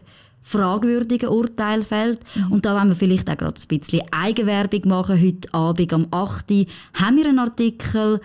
fragwürdigen 0.43 1.29
Urteilen 1.29 1.83
fällt. 1.83 2.21
Mhm. 2.35 2.53
Und 2.53 2.67
da 2.67 2.75
wollen 2.75 2.89
wir 2.89 2.97
vielleicht 2.97 3.29
auch 3.29 3.37
gerade 3.37 3.61
ein 3.61 3.79
bisschen 3.79 4.03
Eigenwerbung 4.13 4.89
machen. 4.89 5.21
Heute 5.21 5.53
Abend 5.53 5.93
am 5.93 6.07
8. 6.11 6.67
haben 6.95 7.17
wir 7.17 7.27
einen 7.27 7.41
Artikel, 7.41 8.21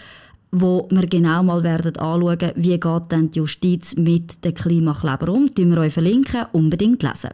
wo 0.52 0.88
wir 0.92 1.08
genau 1.08 1.42
mal 1.42 1.64
werden 1.64 1.96
anschauen, 1.96 2.52
wie 2.56 2.80
geht 2.80 3.12
denn 3.12 3.32
die 3.32 3.40
Justiz 3.40 3.96
mit 3.96 4.44
den 4.44 4.54
Klimakleber 4.54 5.30
um. 5.30 5.54
Den 5.54 5.72
wir 5.72 5.80
euch 5.80 5.94
verlinken, 5.94 6.46
unbedingt 6.52 7.02
lesen. 7.02 7.32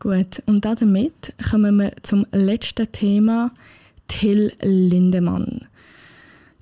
Gut, 0.00 0.42
und 0.46 0.64
damit 0.64 1.34
kommen 1.50 1.76
wir 1.76 1.92
zum 2.02 2.26
letzten 2.32 2.90
Thema, 2.90 3.52
Till 4.06 4.52
Lindemann. 4.62 5.66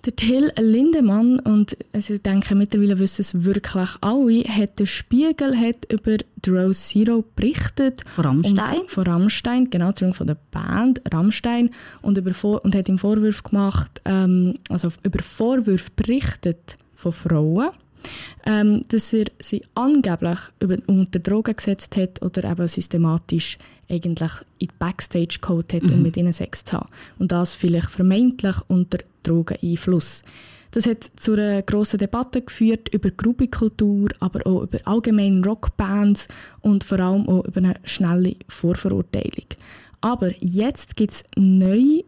Der 0.07 0.15
Till 0.15 0.53
Lindemann, 0.57 1.41
und 1.41 1.77
also 1.93 2.15
ich 2.15 2.23
denke, 2.23 2.55
mittlerweile 2.55 3.01
wissen 3.01 3.23
es 3.23 3.43
wirklich 3.45 3.91
alle, 4.01 4.45
hat 4.45 4.79
der 4.79 4.87
Spiegel 4.87 5.59
hat 5.59 5.91
über 5.91 6.19
Rose 6.47 6.81
Zero 6.81 7.25
berichtet. 7.35 8.05
Von 8.15 8.25
Rammstein? 8.25 8.81
Und, 8.83 8.91
von 8.93 9.05
Rammstein, 9.05 9.69
genau, 9.69 9.91
von 10.13 10.27
der 10.29 10.37
Band 10.53 11.03
Rammstein. 11.13 11.71
Und, 12.03 12.19
über, 12.19 12.33
und 12.65 12.77
hat 12.77 12.89
ihm 12.89 12.99
Vorwürfe 12.99 13.43
gemacht, 13.43 14.01
ähm, 14.05 14.55
also 14.69 14.91
über 15.03 15.21
Vorwürfe 15.25 15.91
berichtet 15.97 16.79
von 16.95 17.11
Frauen 17.11 17.71
ähm, 18.45 18.83
dass 18.89 19.13
er 19.13 19.27
sie 19.41 19.63
angeblich 19.75 20.39
über, 20.61 20.77
unter 20.87 21.19
Drogen 21.19 21.57
gesetzt 21.57 21.97
hat 21.97 22.23
oder 22.23 22.51
eben 22.51 22.69
systematisch 22.69 23.59
eigentlich 23.89 24.33
in 24.59 24.69
die 24.69 24.75
Backstage 24.79 25.39
geholt 25.41 25.73
hat, 25.73 25.83
um 25.83 25.97
mhm. 25.97 26.03
mit 26.03 26.17
ihnen 26.17 26.33
Sex 26.33 26.65
zu 26.65 26.77
haben. 26.77 26.89
Und 27.19 27.33
das 27.33 27.55
vielleicht 27.55 27.91
vermeintlich 27.91 28.57
unter 28.69 28.99
Drogeneinfluss. 29.23 30.23
Das 30.73 30.87
hat 30.87 31.11
zu 31.17 31.33
einer 31.33 31.63
grossen 31.63 31.99
Debatte 31.99 32.43
geführt 32.43 32.91
über 32.93 33.11
Gruppenkultur, 33.11 34.11
aber 34.21 34.47
auch 34.47 34.63
über 34.63 34.79
allgemeine 34.85 35.43
Rockbands 35.43 36.29
und 36.61 36.85
vor 36.85 37.01
allem 37.01 37.29
auch 37.29 37.47
über 37.47 37.59
eine 37.59 37.77
schnelle 37.85 38.37
Vorverurteilung. 38.49 39.47
Aber 40.03 40.33
jetzt 40.41 40.97
gibt 40.97 41.13
es 41.13 41.25
neu, 41.37 42.03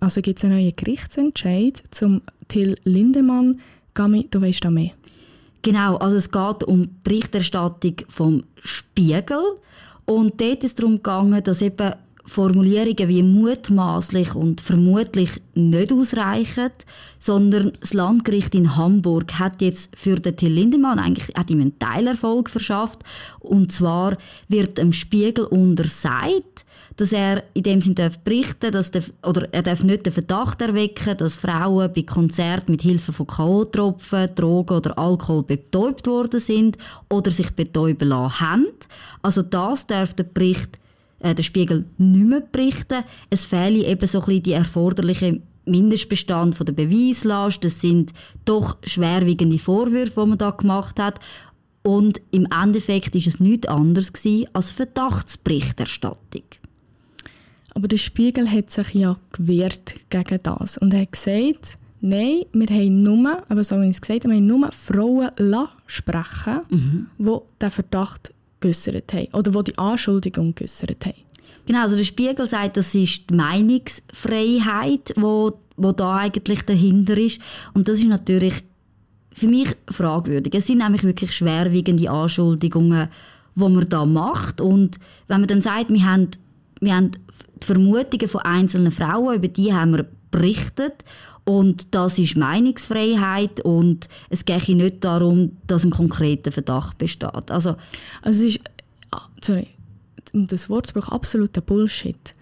also 0.00 0.22
gibt's 0.22 0.44
einen 0.44 0.54
neuen 0.54 0.74
Gerichtsentscheid 0.74 1.82
zum 1.90 2.22
Till 2.48 2.76
Lindemann. 2.84 3.60
Gami, 3.92 4.26
du 4.30 4.40
weißt 4.40 4.64
da 4.64 4.70
mehr. 4.70 4.92
Genau, 5.64 5.96
also 5.96 6.18
es 6.18 6.30
geht 6.30 6.62
um 6.64 6.82
die 6.82 6.90
Berichterstattung 7.02 7.94
vom 8.10 8.44
Spiegel. 8.62 9.40
Und 10.04 10.38
dort 10.38 10.62
ist 10.62 10.64
es 10.64 10.74
darum 10.74 10.96
gegangen, 10.96 11.42
dass 11.42 11.62
eben 11.62 11.94
Formulierungen 12.26 13.08
wie 13.08 13.22
mutmaßlich 13.22 14.34
und 14.34 14.62
vermutlich 14.62 15.42
nicht 15.54 15.92
ausreichen, 15.92 16.70
sondern 17.18 17.72
das 17.80 17.92
Landgericht 17.92 18.54
in 18.54 18.76
Hamburg 18.76 19.38
hat 19.38 19.60
jetzt 19.60 19.94
für 19.94 20.16
den 20.16 20.36
Till 20.36 20.52
Lindemann 20.52 20.98
eigentlich 20.98 21.36
hat 21.36 21.50
ihm 21.50 21.60
einen 21.60 21.78
Teilerfolg 21.78 22.48
verschafft 22.48 23.00
und 23.40 23.72
zwar 23.72 24.16
wird 24.48 24.78
dem 24.78 24.92
Spiegel 24.92 25.44
untersagt, 25.44 26.64
dass 26.96 27.12
er 27.12 27.44
in 27.52 27.64
dem 27.64 27.82
Sinne 27.82 27.96
darf 27.96 28.18
berichten 28.18 28.72
dass 28.72 28.90
der, 28.90 29.02
oder 29.26 29.52
er 29.52 29.62
darf 29.62 29.82
nicht 29.82 30.06
den 30.06 30.12
Verdacht 30.12 30.62
erwecken, 30.62 31.18
dass 31.18 31.36
Frauen 31.36 31.92
bei 31.92 32.02
Konzerten 32.02 32.72
mit 32.72 32.82
Hilfe 32.82 33.12
von 33.12 33.26
K.O.-Tropfen, 33.26 34.34
Drogen 34.34 34.76
oder 34.76 34.98
Alkohol 34.98 35.42
betäubt 35.42 36.06
worden 36.06 36.40
sind 36.40 36.78
oder 37.10 37.30
sich 37.30 37.50
betäuben 37.50 38.08
lassen 38.08 38.40
haben. 38.40 38.66
Also 39.22 39.42
das 39.42 39.86
darf 39.86 40.14
der 40.14 40.24
Bericht, 40.24 40.78
äh, 41.24 41.34
der 41.34 41.42
Spiegel 41.42 41.86
nicht 41.96 42.26
mehr 42.26 42.40
berichten. 42.40 43.02
Es 43.30 43.46
fehle 43.46 43.86
eben 43.86 44.06
so 44.06 44.20
ein 44.20 44.26
bisschen 44.26 44.42
die 44.42 44.52
erforderliche 44.52 45.40
Mindestbestand 45.64 46.54
von 46.54 46.66
der 46.66 46.74
Beweislast. 46.74 47.64
Das 47.64 47.80
sind 47.80 48.12
doch 48.44 48.76
schwerwiegende 48.84 49.58
Vorwürfe, 49.58 50.20
die 50.20 50.28
man 50.28 50.38
da 50.38 50.50
gemacht 50.50 51.00
hat. 51.00 51.18
Und 51.82 52.20
im 52.30 52.46
Endeffekt 52.46 53.14
ist 53.16 53.26
es 53.26 53.40
nichts 53.40 53.68
anderes 53.68 54.12
als 54.52 54.70
Verdachtsberichterstattung. 54.70 56.44
Aber 57.74 57.88
der 57.88 57.96
Spiegel 57.96 58.50
hat 58.50 58.70
sich 58.70 58.94
ja 58.94 59.16
gewehrt 59.32 59.96
gegen 60.10 60.38
das 60.42 60.78
und 60.78 60.94
er 60.94 61.00
hat 61.00 61.12
gesagt, 61.12 61.78
nein, 62.00 62.44
wir 62.52 62.68
haben 62.68 63.02
nur, 63.02 63.42
aber 63.48 63.64
so 63.64 63.80
wie 63.80 63.86
ich 63.86 63.96
es 63.96 64.00
gesagt 64.00 64.24
habe, 64.24 64.34
wir 64.34 64.36
haben 64.36 64.46
nur 64.46 64.70
Frauen 64.72 65.30
sprechen, 65.86 66.60
mhm. 66.70 67.06
die 67.18 67.38
den 67.60 67.70
Verdacht 67.70 68.33
geäussert 68.64 69.12
haben 69.12 69.28
oder 69.32 69.50
die 69.50 69.72
die 69.72 69.78
Anschuldigung 69.78 70.54
geäussert 70.54 71.04
haben. 71.04 71.14
Genau, 71.66 71.82
also 71.82 71.96
der 71.96 72.04
Spiegel 72.04 72.46
sagt, 72.46 72.76
das 72.76 72.94
ist 72.94 73.30
die 73.30 73.34
Meinungsfreiheit, 73.34 75.14
wo, 75.16 75.58
wo 75.76 75.92
da 75.92 76.16
eigentlich 76.16 76.62
dahinter 76.62 77.16
ist. 77.16 77.40
Und 77.72 77.88
das 77.88 77.98
ist 77.98 78.08
natürlich 78.08 78.62
für 79.32 79.48
mich 79.48 79.74
fragwürdig. 79.90 80.54
Es 80.54 80.66
sind 80.66 80.78
nämlich 80.78 81.02
wirklich 81.04 81.34
schwerwiegende 81.34 82.10
Anschuldigungen, 82.10 83.08
die 83.54 83.60
man 83.60 83.88
da 83.88 84.04
macht. 84.04 84.60
Und 84.60 84.98
wenn 85.26 85.40
man 85.40 85.48
dann 85.48 85.62
sagt, 85.62 85.90
wir 85.90 86.04
haben, 86.04 86.28
wir 86.80 86.94
haben 86.94 87.12
die 87.62 87.66
Vermutungen 87.66 88.28
von 88.28 88.42
einzelnen 88.42 88.92
Frauen, 88.92 89.36
über 89.36 89.48
die 89.48 89.72
haben 89.72 89.96
wir 89.96 90.06
berichtet. 90.30 91.04
Und 91.44 91.94
das 91.94 92.18
ist 92.18 92.36
Meinungsfreiheit 92.36 93.60
und 93.60 94.08
es 94.30 94.44
geht 94.46 94.68
nicht 94.68 95.04
darum, 95.04 95.56
dass 95.66 95.84
ein 95.84 95.90
konkreter 95.90 96.50
Verdacht 96.52 96.96
besteht. 96.96 97.50
Also, 97.50 97.76
also 98.22 98.46
es 98.46 98.54
ist, 98.56 98.60
ah, 99.10 99.20
sorry, 99.42 99.68
das 100.32 100.70
Wort 100.70 100.92
braucht 100.94 101.12
absoluter 101.12 101.60
Bullshit. 101.60 102.34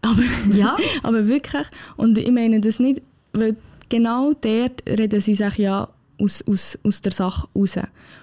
Aber, 0.00 0.22
ja. 0.54 0.76
aber 1.02 1.28
wirklich, 1.28 1.66
und 1.96 2.16
ich 2.16 2.30
meine 2.30 2.60
das 2.60 2.78
nicht, 2.78 3.02
weil 3.32 3.56
genau 3.88 4.32
dort 4.32 4.82
reden 4.88 5.20
sie 5.20 5.34
sich 5.34 5.56
ja 5.58 5.88
aus, 6.18 6.42
aus, 6.46 6.78
aus 6.82 7.00
der 7.02 7.12
Sache 7.12 7.46
raus. 7.54 7.78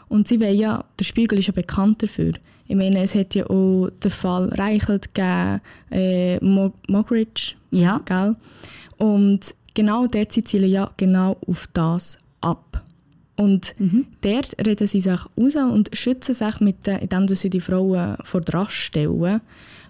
Und 0.10 0.28
sie 0.28 0.42
wollen 0.42 0.58
ja, 0.58 0.84
der 0.98 1.06
Spiegel 1.06 1.40
ist 1.40 1.48
ja 1.48 1.54
bekannt 1.54 2.02
dafür. 2.02 2.34
Ich 2.68 2.76
meine, 2.76 3.04
es 3.04 3.14
hat 3.14 3.36
ja 3.36 3.46
auch 3.48 3.90
den 4.04 4.12
Fall 4.12 4.50
Reichelt 4.50 5.14
gegeben, 5.14 5.62
äh, 5.92 6.40
Mogridge, 6.88 7.54
Ja. 7.72 8.00
gell? 8.06 8.36
Und 8.98 9.54
genau 9.74 10.08
dort 10.08 10.32
sie 10.32 10.44
zielen 10.44 10.70
ja 10.70 10.92
genau 10.98 11.38
auf 11.48 11.68
das 11.74 12.18
ab. 12.42 12.84
Und 13.36 13.74
dort 14.22 14.56
reden 14.66 14.88
sie 14.88 15.02
sich 15.02 15.20
raus 15.38 15.56
und 15.56 15.90
schützen 15.94 16.36
sich, 16.36 16.60
mit, 16.60 16.86
den- 16.86 17.00
indem 17.00 17.28
sie 17.36 17.50
die 17.50 17.60
Frauen 17.62 18.18
vor 18.24 18.42
dran 18.42 18.68
stellen. 18.70 19.42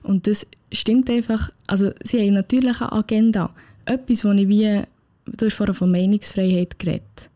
Und 0.01 0.27
das 0.27 0.47
stimmt 0.71 1.09
einfach, 1.09 1.49
also 1.67 1.91
sie 2.03 2.19
haben 2.21 2.33
natürlich 2.35 2.79
eine 2.81 2.91
Agenda. 2.93 3.49
Etwas, 3.85 4.23
wo 4.23 4.31
ich 4.31 4.47
wie, 4.47 4.81
du 5.25 5.45
hast 5.45 5.55
vorhin 5.55 5.75
von 5.75 5.91
Meinungsfreiheit 5.91 6.79
geredet. 6.79 7.29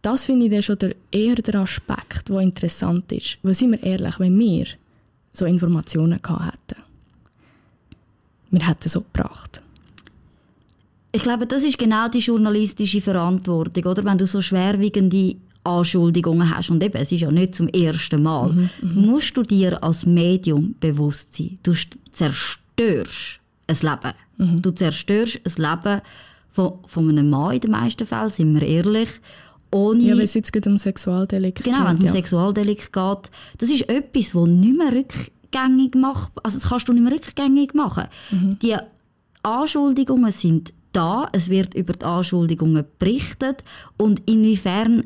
Das 0.00 0.24
finde 0.24 0.46
ich 0.46 0.52
dann 0.52 0.62
schon 0.62 0.78
der, 0.78 0.94
eher 1.10 1.34
der 1.34 1.60
Aspekt, 1.60 2.28
der 2.28 2.40
interessant 2.40 3.10
ist. 3.12 3.38
Weil, 3.42 3.54
sind 3.54 3.72
wir 3.72 3.82
ehrlich, 3.82 4.18
wenn 4.18 4.38
wir 4.38 4.66
so 5.32 5.44
Informationen 5.44 6.20
gehabt 6.22 6.54
hätten, 6.72 6.82
wir 8.52 8.66
hätten 8.66 8.88
so 8.88 9.00
gebracht. 9.02 9.60
Ich 11.16 11.22
glaube, 11.22 11.46
das 11.46 11.64
ist 11.64 11.78
genau 11.78 12.08
die 12.08 12.18
journalistische 12.18 13.00
Verantwortung, 13.00 13.84
oder? 13.86 14.04
Wenn 14.04 14.18
du 14.18 14.26
so 14.26 14.42
schwerwiegende 14.42 15.36
Anschuldigungen 15.64 16.54
hast, 16.54 16.68
und 16.68 16.84
eben, 16.84 16.98
es 16.98 17.10
ist 17.10 17.22
ja 17.22 17.30
nicht 17.30 17.54
zum 17.54 17.68
ersten 17.68 18.22
Mal, 18.22 18.68
musst 18.82 19.34
du 19.34 19.42
dir 19.42 19.82
als 19.82 20.04
Medium 20.04 20.74
bewusst 20.78 21.34
sein. 21.34 21.58
Du 21.62 21.70
st- 21.70 21.96
zerstörst 22.12 23.40
ein 23.66 23.76
Leben. 23.80 24.60
Du 24.60 24.70
zerstörst 24.72 25.40
ein 25.42 25.52
Leben 25.56 26.02
von, 26.50 26.72
von 26.86 27.08
einem 27.08 27.30
Mann 27.30 27.54
in 27.54 27.60
den 27.60 27.70
meisten 27.70 28.06
Fällen, 28.06 28.28
sind 28.28 28.52
wir 28.52 28.66
ehrlich, 28.68 29.08
ohne... 29.72 30.02
Ja, 30.02 30.14
weil 30.16 30.20
es 30.24 30.34
jetzt 30.34 30.52
geht 30.52 30.66
um 30.66 30.76
Sexualdelikt 30.76 31.64
Genau, 31.64 31.86
wenn 31.86 31.96
es 31.96 32.00
um 32.00 32.06
ja. 32.08 32.12
Sexualdelikt 32.12 32.92
geht. 32.92 33.30
Das 33.56 33.70
ist 33.70 33.88
etwas, 33.88 34.32
das 34.32 34.46
nicht 34.46 34.76
mehr 34.76 34.92
rückgängig 34.92 35.94
macht. 35.94 36.32
Also 36.42 36.58
das 36.58 36.68
kannst 36.68 36.88
du 36.88 36.92
nicht 36.92 37.02
mehr 37.02 37.12
rückgängig 37.12 37.72
machen. 37.72 38.04
Die 38.62 38.76
Anschuldigungen 39.42 40.30
sind 40.30 40.74
da, 40.96 41.28
es 41.32 41.50
wird 41.50 41.74
über 41.74 41.92
die 41.92 42.04
Anschuldigungen 42.04 42.84
berichtet 42.98 43.62
und 43.96 44.22
inwiefern 44.28 45.04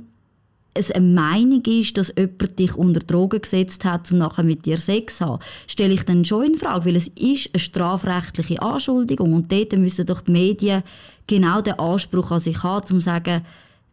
es 0.73 0.93
eine 0.93 1.07
Meinung 1.07 1.63
ist, 1.65 1.99
dass 1.99 2.13
jemand 2.17 2.59
dich 2.59 2.77
unter 2.77 3.01
Drogen 3.01 3.41
gesetzt 3.41 3.85
hat, 3.85 4.11
um 4.13 4.19
nachher 4.19 4.45
mit 4.45 4.67
dir 4.67 4.79
Sex 4.79 5.19
zu 5.19 5.27
haben, 5.27 5.43
stelle 5.67 5.95
ich 5.95 6.05
dann 6.05 6.25
schon 6.25 6.45
in 6.45 6.57
Frage, 6.57 6.87
weil 6.87 6.97
es 6.97 7.09
ist 7.09 7.51
eine 7.53 7.59
strafrechtliche 7.59 8.63
Anschuldigung 8.63 9.33
und 9.35 9.51
dort 9.51 9.73
müssen 9.73 10.07
doch 10.07 10.21
die 10.21 10.31
Medien 10.31 10.85
genau 11.27 11.61
den 11.61 11.79
Anspruch 11.79 12.31
an 12.31 12.41
sich 12.41 12.63
haben, 12.63 12.87
um 12.93 13.01
zu 13.01 13.05
sagen, 13.05 13.43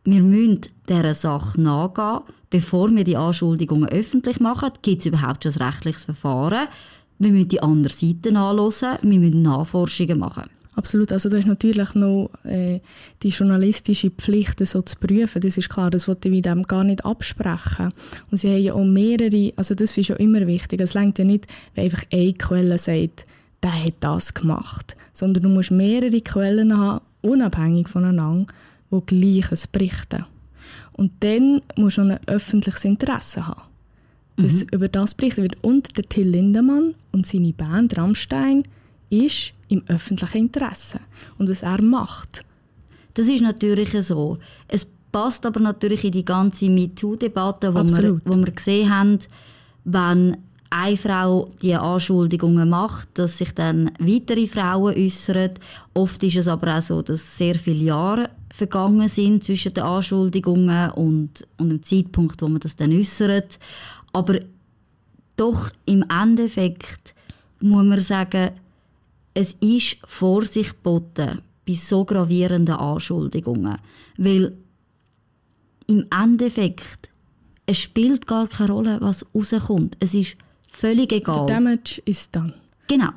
wir 0.03 0.21
müssen 0.21 0.61
dieser 0.87 1.15
Sache 1.15 1.59
nachgehen, 1.59 2.21
bevor 2.49 2.89
wir 2.91 3.03
die 3.03 3.17
Anschuldigungen 3.17 3.89
öffentlich 3.89 4.39
machen. 4.39 4.69
Gibt 4.81 5.01
es 5.01 5.07
überhaupt 5.07 5.43
schon 5.43 5.53
ein 5.53 5.63
rechtliches 5.63 6.05
Verfahren? 6.05 6.67
Wir 7.19 7.31
müssen 7.31 7.49
die 7.49 7.63
andere 7.63 7.93
Seite 7.93 8.29
anhören, 8.29 8.97
wir 9.01 9.19
müssen 9.19 9.41
Nachforschungen 9.41 10.19
machen. 10.19 10.43
Absolut, 10.77 11.11
also 11.11 11.27
da 11.27 11.37
ist 11.37 11.47
natürlich 11.47 11.95
noch 11.95 12.29
äh, 12.43 12.81
die 13.23 13.29
journalistische 13.29 14.11
Pflicht, 14.11 14.61
das 14.61 14.71
so 14.71 14.83
zu 14.83 14.95
prüfen. 14.97 15.41
Das 15.41 15.57
ist 15.57 15.69
klar, 15.69 15.89
das 15.89 16.07
wollte 16.07 16.29
ich 16.29 16.43
dem 16.43 16.67
gar 16.67 16.83
nicht 16.83 17.03
absprechen. 17.03 17.89
Und 18.29 18.37
sie 18.37 18.49
haben 18.49 18.61
ja 18.61 18.73
auch 18.73 18.85
mehrere, 18.85 19.53
also 19.55 19.73
das 19.73 19.97
ist 19.97 20.09
ja 20.09 20.15
immer 20.17 20.45
wichtig. 20.45 20.79
Es 20.79 20.95
reicht 20.95 21.17
ja 21.17 21.25
nicht, 21.25 21.47
wenn 21.73 21.85
einfach 21.85 22.03
eine 22.13 22.31
Quelle 22.33 22.77
sagt, 22.77 23.25
der 23.63 23.85
hat 23.85 23.95
das 24.01 24.35
gemacht. 24.35 24.95
Sondern 25.13 25.43
du 25.43 25.49
musst 25.49 25.71
mehrere 25.71 26.21
Quellen 26.21 26.77
haben, 26.77 27.03
unabhängig 27.21 27.87
voneinander, 27.87 28.45
die 28.91 29.01
Gleiches 29.07 29.65
berichten. 29.65 30.25
Und 30.93 31.11
dann 31.21 31.63
musst 31.75 31.97
du 31.97 32.01
ein 32.01 32.19
öffentliches 32.27 32.85
Interesse 32.85 33.47
haben. 33.47 33.63
Dass 34.35 34.61
über 34.61 34.89
das 34.89 35.15
berichtet 35.15 35.41
wird. 35.41 35.63
Und 35.63 35.97
der 35.97 36.07
Till 36.07 36.29
Lindemann 36.29 36.93
und 37.11 37.25
seine 37.25 37.51
Band 37.53 37.97
Rammstein 37.97 38.61
ist 39.09 39.53
im 39.69 39.83
öffentlichen 39.87 40.37
Interesse. 40.37 40.99
Und 41.37 41.49
was 41.49 41.63
er 41.63 41.81
macht, 41.81 42.45
Das 43.17 43.27
ist 43.27 43.41
natürlich 43.41 43.89
so. 44.05 44.37
Es 44.67 44.87
passt 45.11 45.45
aber 45.47 45.59
natürlich 45.59 46.03
in 46.03 46.11
die 46.11 46.23
ganze 46.23 46.69
MeToo-Debatte, 46.69 47.73
wo 47.73 47.83
wir, 47.83 48.21
wo 48.25 48.35
wir 48.35 48.51
gesehen 48.51 48.95
haben, 48.95 49.17
wenn 49.85 50.37
eine 50.69 50.97
Frau 50.97 51.49
die 51.61 51.73
Anschuldigungen 51.73 52.69
macht, 52.69 53.17
dass 53.17 53.39
sich 53.39 53.53
dann 53.53 53.89
weitere 53.99 54.45
Frauen 54.45 54.95
äußern. 54.95 55.51
Oft 55.95 56.21
ist 56.23 56.35
es 56.35 56.47
aber 56.47 56.77
auch 56.77 56.81
so, 56.81 57.01
dass 57.01 57.37
sehr 57.37 57.55
viele 57.55 57.85
Jahre 57.85 58.29
vergangen 58.53 59.09
sind 59.09 59.43
zwischen 59.43 59.73
den 59.73 59.83
Anschuldigungen 59.83 60.91
und, 60.91 61.47
und 61.57 61.69
dem 61.69 61.81
Zeitpunkt, 61.81 62.39
wo 62.43 62.47
man 62.47 62.59
das 62.59 62.75
dann 62.75 62.93
äußert. 62.93 63.57
Aber 64.13 64.39
doch 65.37 65.71
im 65.85 66.03
Endeffekt 66.09 67.15
muss 67.61 67.85
man 67.85 67.99
sagen, 67.99 68.51
es 69.37 69.55
ist 69.59 69.97
Vorsicht 70.07 70.71
geboten 70.71 71.43
bei 71.65 71.73
so 71.73 72.03
gravierenden 72.03 72.73
Anschuldigungen. 72.75 73.77
Weil 74.17 74.57
im 75.85 76.07
Endeffekt, 76.09 77.11
es 77.67 77.77
spielt 77.77 78.25
gar 78.25 78.47
keine 78.47 78.71
Rolle, 78.71 78.97
was 78.99 79.23
rauskommt. 79.35 79.95
Es 79.99 80.15
ist 80.15 80.37
völlig 80.71 81.09
der 81.09 81.19
egal. 81.19 81.45
Damage 81.45 82.01
ist 82.05 82.35
dann. 82.35 82.53
Genau. 82.87 83.11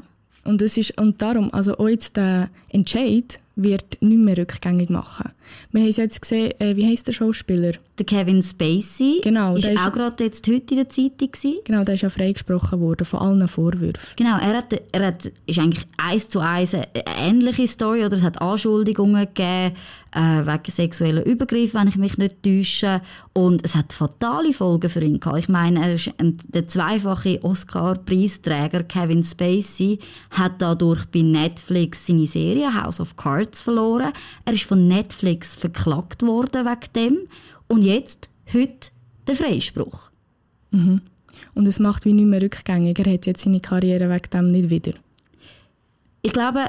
Und, 0.45 0.61
es 0.61 0.77
ist, 0.77 1.01
und 1.01 1.23
darum, 1.23 1.53
also 1.55 1.79
auch 1.79 1.89
jetzt 1.89 2.17
der 2.17 2.51
Entscheid 2.69 3.41
wird 3.63 4.01
nicht 4.01 4.19
mehr 4.19 4.37
rückgängig 4.37 4.91
machen. 4.91 5.31
Wir 5.73 5.83
haben 5.83 5.89
es 5.91 5.97
jetzt 5.97 6.23
gesehen, 6.23 6.53
äh, 6.61 6.77
wie 6.77 6.87
heißt 6.87 7.07
der 7.07 7.13
Schauspieler? 7.13 7.73
Der 7.99 8.07
Kevin 8.07 8.43
Spacey 8.43 9.21
Genau, 9.23 9.55
ist 9.57 9.67
der 9.67 9.75
ist- 9.75 9.87
auch 9.87 9.93
gerade 9.93 10.25
jetzt 10.25 10.47
heute 10.49 10.75
in 10.75 10.77
der 10.77 10.89
Zeitung 10.89 11.31
gewesen. 11.33 11.59
Genau, 11.65 11.85
der 11.85 11.95
ist 11.95 12.03
ja 12.03 12.11
freigesprochen 12.11 12.81
worden 12.81 13.05
von 13.05 13.21
allen 13.21 13.49
Vorwürfen. 13.49 14.09
Genau, 14.17 14.39
er, 14.39 14.57
hat, 14.59 14.81
er 14.93 15.07
hat, 15.07 15.31
ist 15.47 15.59
eigentlich 15.59 15.87
eins 15.99 16.29
zu 16.29 16.39
eins 16.41 16.75
eine 16.75 16.87
ähnliche 17.19 17.67
Story 17.67 18.05
oder 18.05 18.17
es 18.17 18.23
hat 18.23 18.41
Anschuldigungen 18.41 19.27
gegeben 19.35 19.75
äh, 20.13 20.21
wegen 20.47 20.71
sexueller 20.73 21.25
Übergriffe, 21.27 21.75
wenn 21.79 21.89
ich 21.89 21.97
mich 21.97 22.17
nicht 22.19 22.43
täusche. 22.43 23.01
Und 23.33 23.65
es 23.65 23.77
hat 23.77 23.93
fatale 23.93 24.53
Folgen 24.53 24.89
für 24.91 25.03
ihn 25.05 25.21
gehabt. 25.21 25.39
Ich 25.39 25.49
meine, 25.49 25.81
er 25.85 25.95
ist 25.95 26.11
ein, 26.19 26.37
der 26.49 26.67
zweifache 26.67 27.39
Oscar-Preisträger 27.45 28.83
Kevin 28.85 29.23
Spacey 29.23 29.99
hat 30.31 30.55
dadurch 30.59 31.05
bei 31.07 31.23
Netflix 31.23 32.07
seine 32.07 32.27
Serie 32.27 32.73
House 32.83 33.01
of 33.01 33.15
Cards 33.17 33.50
verloren. 33.57 34.13
Er 34.45 34.53
ist 34.53 34.65
von 34.65 34.87
Netflix 34.87 35.55
verklagt 35.57 36.23
worden 36.23 36.67
wegen 36.67 36.93
dem. 36.95 37.19
Und 37.69 37.83
jetzt, 37.83 38.29
heute, 38.53 38.91
der 39.27 39.37
Freispruch. 39.37 40.11
Und 41.55 41.67
es 41.67 41.79
macht 41.79 42.05
wie 42.05 42.13
nicht 42.13 42.27
mehr 42.27 42.43
rückgängig. 42.43 42.99
Er 42.99 43.13
hat 43.13 43.27
jetzt 43.27 43.45
seine 43.45 43.61
Karriere 43.61 44.09
wegen 44.11 44.31
dem 44.33 44.51
nicht 44.51 44.71
wieder. 44.71 44.93
Ich 46.23 46.33
glaube, 46.33 46.67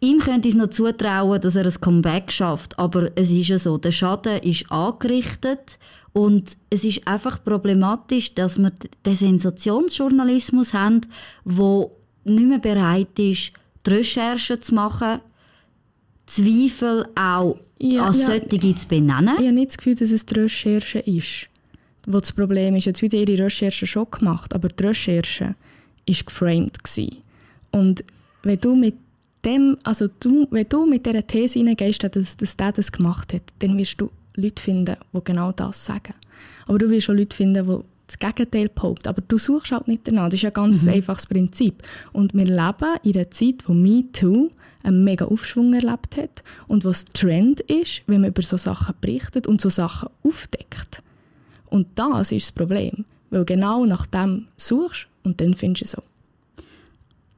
ihm 0.00 0.20
könnte 0.20 0.48
ich 0.48 0.54
es 0.54 0.58
noch 0.60 0.70
zutrauen, 0.70 1.40
dass 1.40 1.56
er 1.56 1.66
ein 1.66 1.80
Comeback 1.80 2.32
schafft. 2.32 2.78
Aber 2.78 3.10
es 3.16 3.30
ist 3.30 3.48
ja 3.48 3.58
so, 3.58 3.78
der 3.78 3.92
Schaden 3.92 4.38
ist 4.42 4.70
angerichtet 4.70 5.78
und 6.12 6.56
es 6.70 6.84
ist 6.84 7.06
einfach 7.06 7.42
problematisch, 7.42 8.34
dass 8.34 8.58
wir 8.58 8.72
den 9.04 9.14
Sensationsjournalismus 9.14 10.74
haben, 10.74 11.02
wo 11.44 11.92
nicht 12.24 12.48
mehr 12.48 12.58
bereit 12.58 13.18
ist, 13.18 13.52
die 13.86 13.90
Recherchen 13.90 14.60
zu 14.60 14.74
machen, 14.74 15.20
Zweifel 16.28 17.06
auch 17.14 17.56
Ja, 17.78 18.06
als 18.06 18.20
ja. 18.20 18.26
solche 18.26 18.74
zu 18.74 18.88
benennen. 18.88 19.34
Ich 19.38 19.46
habe 19.46 19.52
nicht 19.52 19.70
das 19.70 19.78
Gefühl, 19.78 19.94
dass 19.94 20.10
es 20.10 20.26
die 20.26 20.34
Recherche 20.40 20.98
ist, 21.00 21.48
wo 22.06 22.20
das 22.20 22.32
Problem 22.32 22.76
ist. 22.76 22.84
Jetzt 22.84 23.02
wieder 23.02 23.18
ihre 23.18 23.44
Recherche 23.44 23.86
schon 23.86 24.10
gemacht, 24.10 24.54
aber 24.54 24.68
die 24.68 24.84
Recherche 24.84 25.44
war 25.44 25.54
geframed. 26.06 26.84
Gewesen. 26.84 27.18
Und 27.70 28.04
wenn 28.42 28.60
du 28.60 28.76
mit 28.76 28.94
dem, 29.44 29.78
also 29.84 30.08
du, 30.20 30.46
wenn 30.50 30.68
du 30.68 30.86
mit 30.86 31.06
dieser 31.06 31.26
These 31.26 31.60
hineingehst, 31.60 32.02
dass, 32.02 32.36
dass 32.36 32.56
der 32.56 32.72
das 32.72 32.92
gemacht 32.92 33.32
hat, 33.32 33.42
dann 33.60 33.78
wirst 33.78 34.00
du 34.00 34.10
Leute 34.34 34.62
finden, 34.62 34.96
die 35.12 35.20
genau 35.24 35.52
das 35.52 35.84
sagen. 35.84 36.14
Aber 36.66 36.78
du 36.78 36.90
wirst 36.90 37.08
auch 37.10 37.14
Leute 37.14 37.34
finden, 37.34 37.64
die 37.64 37.78
das 38.08 38.18
Gegenteil 38.18 38.68
behaupten. 38.68 39.08
Aber 39.08 39.22
du 39.22 39.38
suchst 39.38 39.70
halt 39.70 39.86
nicht 39.86 40.08
danach. 40.08 40.30
Das 40.30 40.34
ist 40.34 40.44
ein 40.46 40.52
ganz 40.52 40.88
einfaches 40.88 41.26
Prinzip. 41.26 41.82
Und 42.12 42.34
wir 42.34 42.46
leben 42.46 42.96
in 43.04 43.14
einer 43.14 43.30
Zeit, 43.30 43.62
wo 43.66 43.72
MeToo 43.72 44.50
einen 44.82 45.04
mega 45.04 45.26
Aufschwung 45.26 45.74
erlebt 45.74 46.16
hat 46.16 46.42
und 46.66 46.84
was 46.84 47.04
Trend 47.06 47.60
ist, 47.60 48.02
wenn 48.06 48.22
man 48.22 48.30
über 48.30 48.42
so 48.42 48.56
Sachen 48.56 48.94
berichtet 49.00 49.46
und 49.46 49.60
so 49.60 49.68
Sachen 49.68 50.08
aufdeckt. 50.22 51.02
Und 51.66 51.86
das 51.96 52.32
ist 52.32 52.46
das 52.46 52.52
Problem. 52.52 53.04
Weil 53.30 53.44
genau 53.44 53.84
nach 53.84 54.06
dem 54.06 54.48
suchst 54.56 55.06
und 55.22 55.40
dann 55.40 55.54
findest 55.54 55.82
du 55.82 55.84
es 55.84 55.90
so. 55.92 56.02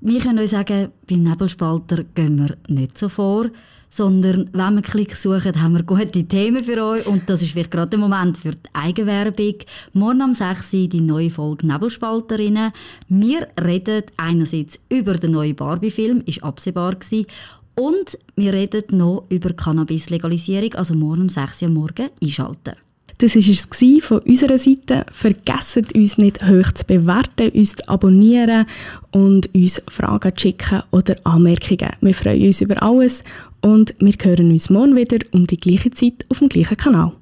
Wir 0.02 0.20
können 0.20 0.38
euch 0.38 0.50
sagen, 0.50 0.92
beim 1.08 1.24
Nebelspalter 1.24 2.04
gehen 2.14 2.38
wir 2.38 2.56
nicht 2.68 2.96
so 2.96 3.08
vor, 3.08 3.50
sondern 3.90 4.48
wenn 4.52 4.76
wir 4.76 4.82
Klicks 4.82 5.22
suchen, 5.22 5.60
haben 5.60 5.74
wir 5.74 5.82
gute 5.82 6.24
Themen 6.24 6.64
für 6.64 6.82
euch 6.82 7.06
und 7.06 7.28
das 7.28 7.42
ist 7.42 7.50
vielleicht 7.50 7.72
gerade 7.72 7.90
der 7.90 7.98
Moment 7.98 8.38
für 8.38 8.52
die 8.52 8.58
Eigenwerbung. 8.72 9.56
Morgen 9.92 10.22
am 10.22 10.32
6. 10.32 10.72
Uhr 10.72 10.88
die 10.88 11.00
neue 11.00 11.28
Folge 11.28 11.66
Nebelspalterinnen. 11.66 12.72
Wir 13.08 13.48
reden 13.60 14.04
einerseits 14.16 14.78
über 14.88 15.14
den 15.14 15.32
neuen 15.32 15.56
Barbie-Film, 15.56 16.22
ist 16.24 16.42
absehbar 16.42 16.94
gewesen, 16.94 17.26
Und 17.74 18.18
wir 18.36 18.52
reden 18.52 18.96
noch 18.96 19.24
über 19.28 19.52
Cannabis-Legalisierung, 19.52 20.74
also 20.74 20.94
morgen 20.94 21.22
um 21.22 21.28
6 21.28 21.62
Uhr 21.62 21.68
morgen 21.68 22.10
einschalten. 22.22 22.74
Das 23.20 23.36
war 23.36 23.42
es 23.42 24.04
von 24.04 24.18
unserer 24.20 24.56
Seite. 24.56 25.04
Vergesst 25.10 25.94
uns 25.94 26.16
nicht 26.16 26.42
hoch 26.42 26.72
zu 26.72 26.86
bewerten, 26.86 27.50
uns 27.50 27.76
zu 27.76 27.86
abonnieren 27.86 28.64
und 29.10 29.54
uns 29.54 29.82
Fragen 29.90 30.34
zu 30.34 30.40
schicken 30.40 30.82
oder 30.90 31.16
Anmerkungen. 31.24 31.90
Wir 32.00 32.14
freuen 32.14 32.46
uns 32.46 32.62
über 32.62 32.82
alles 32.82 33.22
und 33.60 33.94
wir 33.98 34.14
hören 34.22 34.50
uns 34.50 34.70
morgen 34.70 34.96
wieder 34.96 35.18
um 35.32 35.46
die 35.46 35.58
gleiche 35.58 35.90
Zeit 35.90 36.24
auf 36.30 36.38
dem 36.38 36.48
gleichen 36.48 36.78
Kanal. 36.78 37.12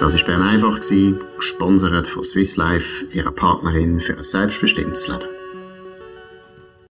Das 0.00 0.14
war 0.14 0.24
Bern 0.24 0.42
einfach, 0.42 0.80
gesponsert 0.80 2.08
von 2.08 2.24
Swiss 2.24 2.56
Life, 2.56 3.06
ihrer 3.14 3.30
Partnerin 3.30 4.00
für 4.00 4.16
ein 4.16 4.22
selbstbestimmtes 4.24 5.06
Leben. 5.06 5.41